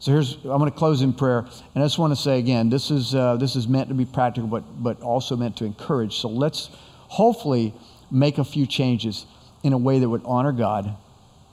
So 0.00 0.12
here's, 0.12 0.34
I'm 0.36 0.58
going 0.58 0.70
to 0.70 0.76
close 0.76 1.02
in 1.02 1.12
prayer. 1.12 1.40
And 1.74 1.84
I 1.84 1.86
just 1.86 1.98
want 1.98 2.12
to 2.16 2.20
say 2.20 2.38
again, 2.38 2.70
this 2.70 2.90
is, 2.90 3.14
uh, 3.14 3.36
this 3.36 3.54
is 3.54 3.68
meant 3.68 3.88
to 3.88 3.94
be 3.94 4.06
practical, 4.06 4.48
but, 4.48 4.64
but 4.82 5.00
also 5.02 5.36
meant 5.36 5.56
to 5.58 5.66
encourage. 5.66 6.16
So 6.16 6.28
let's 6.28 6.70
hopefully 7.08 7.74
make 8.10 8.38
a 8.38 8.44
few 8.44 8.66
changes 8.66 9.26
in 9.62 9.74
a 9.74 9.78
way 9.78 9.98
that 9.98 10.08
would 10.08 10.22
honor 10.24 10.52
God 10.52 10.96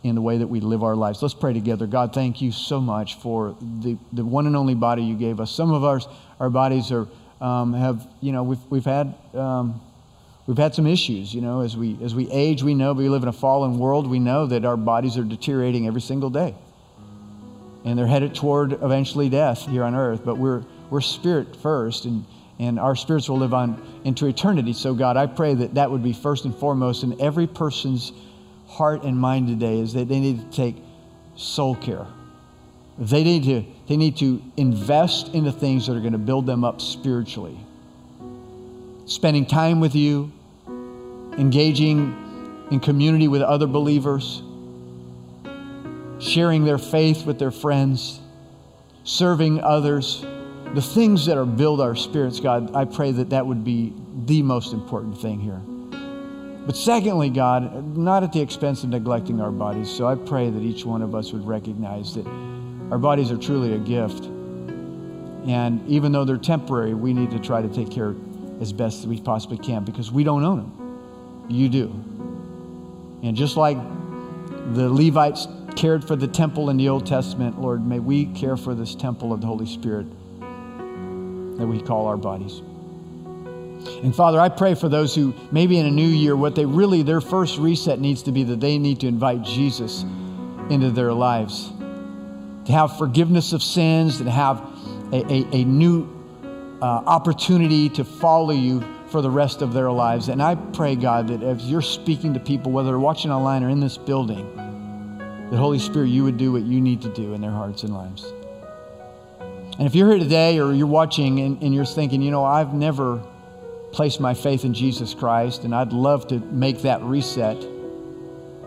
in 0.03 0.15
the 0.15 0.21
way 0.21 0.37
that 0.37 0.47
we 0.47 0.61
live 0.61 0.81
our 0.81 0.95
lives. 0.95 1.21
Let's 1.21 1.33
pray 1.33 1.51
together. 1.51 1.87
God, 1.87 2.13
thank 2.13 2.41
you 2.41 2.53
so 2.53 2.79
much 2.79 3.15
for 3.15 3.57
the, 3.81 3.97
the 4.13 4.23
one 4.23 4.47
and 4.47 4.55
only 4.55 4.75
body 4.75 5.03
you 5.03 5.15
gave 5.15 5.41
us. 5.41 5.51
Some 5.51 5.71
of 5.71 5.83
ours, 5.83 6.07
our 6.39 6.49
bodies 6.49 6.89
are, 6.91 7.05
um, 7.41 7.73
have, 7.73 8.07
you 8.21 8.31
know, 8.31 8.43
we've, 8.43 8.63
we've 8.69 8.85
had, 8.85 9.13
um, 9.33 9.81
we've 10.45 10.57
had 10.57 10.73
some 10.73 10.87
issues, 10.87 11.33
you 11.33 11.41
know, 11.41 11.61
as 11.61 11.75
we, 11.75 11.97
as 12.01 12.15
we 12.15 12.31
age, 12.31 12.63
we 12.63 12.75
know 12.75 12.93
we 12.93 13.09
live 13.09 13.23
in 13.23 13.29
a 13.29 13.33
fallen 13.33 13.77
world. 13.77 14.09
We 14.09 14.19
know 14.19 14.45
that 14.45 14.63
our 14.63 14.77
bodies 14.77 15.17
are 15.17 15.23
deteriorating 15.25 15.85
every 15.85 16.01
single 16.01 16.29
day. 16.29 16.55
And 17.85 17.97
they're 17.97 18.07
headed 18.07 18.35
toward 18.35 18.73
eventually 18.73 19.29
death 19.29 19.67
here 19.67 19.83
on 19.83 19.95
earth, 19.95 20.21
but 20.25 20.37
we're, 20.37 20.63
we're 20.89 21.01
spirit 21.01 21.55
first, 21.55 22.05
and, 22.05 22.25
and 22.59 22.79
our 22.79 22.95
spirits 22.95 23.29
will 23.29 23.37
live 23.37 23.53
on 23.53 23.81
into 24.03 24.25
eternity. 24.25 24.73
So, 24.73 24.93
God, 24.93 25.15
I 25.15 25.27
pray 25.27 25.53
that 25.53 25.75
that 25.75 25.89
would 25.89 26.03
be 26.03 26.13
first 26.13 26.45
and 26.45 26.55
foremost 26.55 27.03
in 27.03 27.19
every 27.21 27.47
person's 27.47 28.11
heart 28.67 29.03
and 29.03 29.17
mind 29.17 29.47
today 29.47 29.79
is 29.79 29.93
that 29.93 30.09
they 30.09 30.19
need 30.19 30.39
to 30.39 30.55
take 30.55 30.75
soul 31.35 31.75
care. 31.75 32.05
They 32.97 33.23
need 33.23 33.43
to, 33.43 33.63
they 33.87 33.95
need 33.95 34.17
to 34.17 34.41
invest 34.57 35.33
into 35.33 35.51
things 35.51 35.87
that 35.87 35.95
are 35.95 35.99
going 35.99 36.13
to 36.13 36.17
build 36.17 36.45
them 36.45 36.63
up 36.63 36.81
spiritually. 36.81 37.57
Spending 39.05 39.45
time 39.45 39.79
with 39.79 39.95
you, 39.95 40.31
engaging 41.37 42.67
in 42.71 42.79
community 42.79 43.27
with 43.27 43.41
other 43.41 43.67
believers, 43.67 44.41
sharing 46.19 46.65
their 46.65 46.77
faith 46.77 47.25
with 47.25 47.39
their 47.39 47.51
friends, 47.51 48.19
serving 49.03 49.61
others, 49.61 50.25
the 50.73 50.81
things 50.81 51.25
that 51.25 51.37
are 51.37 51.45
build 51.45 51.79
our 51.79 51.95
spirits, 51.95 52.39
God, 52.39 52.75
I 52.75 52.85
pray 52.85 53.11
that 53.11 53.29
that 53.29 53.45
would 53.45 53.63
be 53.63 53.93
the 54.25 54.41
most 54.41 54.73
important 54.73 55.17
thing 55.19 55.39
here. 55.39 55.61
But 56.67 56.75
secondly, 56.75 57.29
God, 57.29 57.97
not 57.97 58.23
at 58.23 58.33
the 58.33 58.41
expense 58.41 58.83
of 58.83 58.89
neglecting 58.89 59.39
our 59.39 59.51
bodies. 59.51 59.89
So 59.89 60.05
I 60.05 60.15
pray 60.15 60.49
that 60.49 60.61
each 60.61 60.83
one 60.83 61.01
of 61.01 61.15
us 61.15 61.31
would 61.31 61.47
recognize 61.47 62.13
that 62.15 62.27
our 62.91 62.97
bodies 62.97 63.31
are 63.31 63.37
truly 63.37 63.73
a 63.73 63.77
gift. 63.77 64.25
And 64.25 65.87
even 65.87 66.11
though 66.11 66.25
they're 66.25 66.35
temporary, 66.35 66.93
we 66.93 67.13
need 67.13 67.31
to 67.31 67.39
try 67.39 67.61
to 67.61 67.69
take 67.69 67.89
care 67.89 68.13
as 68.59 68.73
best 68.73 68.99
as 68.99 69.07
we 69.07 69.21
possibly 69.21 69.57
can 69.57 69.85
because 69.85 70.11
we 70.11 70.25
don't 70.25 70.43
own 70.43 70.57
them. 70.57 71.47
You 71.47 71.69
do. 71.69 71.87
And 73.23 73.37
just 73.37 73.55
like 73.55 73.77
the 74.73 74.89
Levites 74.89 75.47
cared 75.77 76.03
for 76.03 76.15
the 76.15 76.27
temple 76.27 76.71
in 76.71 76.77
the 76.77 76.89
Old 76.89 77.05
Testament, 77.05 77.61
Lord, 77.61 77.85
may 77.85 77.99
we 77.99 78.25
care 78.25 78.57
for 78.57 78.73
this 78.73 78.95
temple 78.95 79.31
of 79.31 79.41
the 79.41 79.47
Holy 79.47 79.67
Spirit 79.67 80.07
that 81.59 81.67
we 81.67 81.79
call 81.79 82.07
our 82.07 82.17
bodies. 82.17 82.59
And 84.03 84.13
Father, 84.13 84.39
I 84.39 84.49
pray 84.49 84.73
for 84.73 84.89
those 84.89 85.13
who 85.13 85.35
maybe 85.51 85.77
in 85.77 85.85
a 85.85 85.91
new 85.91 86.07
year, 86.07 86.35
what 86.35 86.55
they 86.55 86.65
really, 86.65 87.03
their 87.03 87.21
first 87.21 87.59
reset 87.59 87.99
needs 87.99 88.23
to 88.23 88.31
be 88.31 88.43
that 88.43 88.59
they 88.59 88.79
need 88.79 88.99
to 89.01 89.07
invite 89.07 89.43
Jesus 89.43 90.03
into 90.71 90.89
their 90.89 91.13
lives, 91.13 91.71
to 92.65 92.71
have 92.71 92.97
forgiveness 92.97 93.53
of 93.53 93.61
sins, 93.61 94.17
to 94.17 94.29
have 94.29 94.59
a, 95.13 95.31
a, 95.31 95.57
a 95.57 95.63
new 95.63 96.09
uh, 96.81 96.85
opportunity 96.85 97.87
to 97.89 98.03
follow 98.03 98.51
you 98.51 98.83
for 99.09 99.21
the 99.21 99.29
rest 99.29 99.61
of 99.61 99.73
their 99.73 99.91
lives. 99.91 100.27
And 100.27 100.41
I 100.41 100.55
pray, 100.55 100.95
God, 100.95 101.27
that 101.27 101.43
as 101.43 101.69
you're 101.69 101.83
speaking 101.83 102.33
to 102.33 102.39
people, 102.39 102.71
whether 102.71 102.89
they're 102.89 102.99
watching 102.99 103.31
online 103.31 103.63
or 103.63 103.69
in 103.69 103.79
this 103.79 103.97
building, 103.97 104.66
that 105.49 105.57
Holy 105.57 105.79
Spirit, 105.79 106.07
you 106.07 106.23
would 106.23 106.37
do 106.37 106.51
what 106.51 106.63
you 106.63 106.81
need 106.81 107.01
to 107.03 107.09
do 107.09 107.33
in 107.33 107.41
their 107.41 107.51
hearts 107.51 107.83
and 107.83 107.93
lives. 107.93 108.25
And 109.77 109.85
if 109.85 109.95
you're 109.95 110.09
here 110.09 110.19
today 110.19 110.59
or 110.59 110.73
you're 110.73 110.87
watching 110.87 111.39
and, 111.39 111.61
and 111.61 111.73
you're 111.73 111.85
thinking, 111.85 112.21
you 112.21 112.31
know, 112.31 112.43
I've 112.43 112.73
never 112.73 113.23
placed 113.91 114.19
my 114.19 114.33
faith 114.33 114.65
in 114.65 114.73
Jesus 114.73 115.13
Christ, 115.13 115.63
and 115.63 115.73
I'd 115.73 115.93
love 115.93 116.27
to 116.27 116.39
make 116.39 116.81
that 116.81 117.01
reset. 117.01 117.57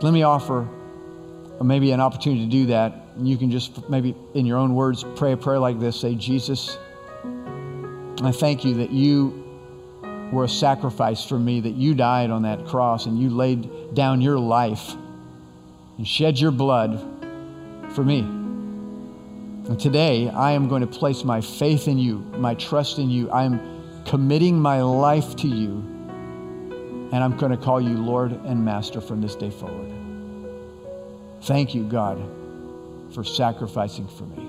Let 0.03 0.13
me 0.13 0.23
offer 0.23 0.69
maybe 1.63 1.91
an 1.93 2.01
opportunity 2.01 2.45
to 2.45 2.51
do 2.51 2.67
that. 2.67 2.95
And 3.17 3.29
you 3.29 3.37
can 3.37 3.51
just 3.51 3.89
maybe 3.91 4.15
in 4.35 4.47
your 4.47 4.57
own 4.57 4.75
words 4.75 5.05
pray 5.17 5.33
a 5.33 5.37
prayer 5.37 5.59
like 5.59 5.79
this 5.79 6.01
say, 6.01 6.15
Jesus, 6.15 6.79
I 8.23 8.33
thank 8.33 8.65
you 8.65 8.75
that 8.75 8.91
you 8.91 9.45
were 10.33 10.45
a 10.45 10.49
sacrifice 10.49 11.25
for 11.25 11.39
me, 11.39 11.61
that 11.61 11.75
you 11.75 11.95
died 11.95 12.31
on 12.31 12.43
that 12.43 12.67
cross 12.67 13.07
and 13.07 13.19
you 13.19 13.31
laid 13.31 13.95
down 13.95 14.21
your 14.21 14.39
life 14.39 14.95
shed 16.07 16.39
your 16.39 16.51
blood 16.51 17.01
for 17.95 18.05
me. 18.05 18.21
And 18.21 19.79
today 19.79 20.29
I 20.29 20.53
am 20.53 20.69
going 20.69 20.81
to 20.81 20.87
place 20.87 21.25
my 21.25 21.41
faith 21.41 21.89
in 21.89 21.99
you, 21.99 22.19
my 22.39 22.55
trust 22.55 22.99
in 22.99 23.11
you. 23.11 23.31
I'm 23.31 23.61
committing 24.05 24.59
my 24.59 24.83
life 24.83 25.37
to 25.37 25.47
you, 25.47 25.85
and 27.13 27.17
I'm 27.17 27.37
going 27.37 27.53
to 27.53 27.59
call 27.59 27.81
you 27.81 27.97
Lord 27.97 28.33
and 28.33 28.65
Master 28.65 29.01
from 29.01 29.21
this 29.21 29.35
day 29.35 29.51
forward. 29.51 29.93
Thank 31.43 31.75
you, 31.75 31.85
God, 31.85 32.19
for 33.15 33.25
sacrificing 33.25 34.09
for 34.09 34.25
me. 34.25 34.47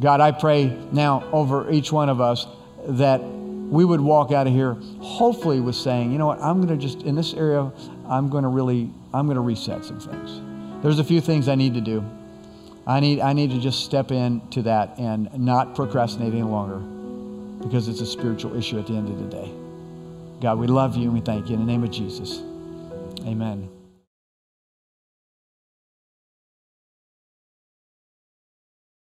God, 0.00 0.20
I 0.20 0.32
pray 0.32 0.66
now 0.92 1.28
over 1.32 1.70
each 1.70 1.92
one 1.92 2.08
of 2.08 2.20
us 2.20 2.46
that 2.86 3.20
we 3.20 3.84
would 3.84 4.00
walk 4.00 4.32
out 4.32 4.46
of 4.46 4.52
here 4.52 4.74
hopefully 5.00 5.60
with 5.60 5.76
saying, 5.76 6.10
you 6.10 6.18
know 6.18 6.26
what, 6.26 6.40
I'm 6.40 6.64
going 6.64 6.78
to 6.78 6.82
just, 6.82 7.02
in 7.02 7.14
this 7.14 7.34
area, 7.34 7.70
I'm 8.08 8.30
going 8.30 8.42
to 8.42 8.48
really, 8.48 8.90
I'm 9.12 9.26
going 9.26 9.36
to 9.36 9.42
reset 9.42 9.84
some 9.84 10.00
things. 10.00 10.40
There's 10.82 10.98
a 10.98 11.04
few 11.04 11.20
things 11.20 11.48
I 11.48 11.54
need 11.54 11.74
to 11.74 11.80
do. 11.80 12.04
I 12.86 13.00
need, 13.00 13.20
I 13.20 13.32
need 13.32 13.50
to 13.50 13.60
just 13.60 13.84
step 13.84 14.10
into 14.10 14.62
that 14.62 14.98
and 14.98 15.32
not 15.38 15.74
procrastinate 15.74 16.32
any 16.32 16.42
longer 16.42 16.78
because 17.62 17.88
it's 17.88 18.00
a 18.00 18.06
spiritual 18.06 18.56
issue 18.56 18.78
at 18.78 18.86
the 18.86 18.94
end 18.94 19.08
of 19.08 19.18
the 19.18 19.36
day. 19.36 19.50
God, 20.40 20.58
we 20.58 20.66
love 20.66 20.96
you 20.96 21.04
and 21.04 21.14
we 21.14 21.20
thank 21.20 21.48
you 21.48 21.54
in 21.54 21.60
the 21.60 21.70
name 21.70 21.84
of 21.84 21.90
Jesus. 21.90 22.40
Amen. 23.26 23.79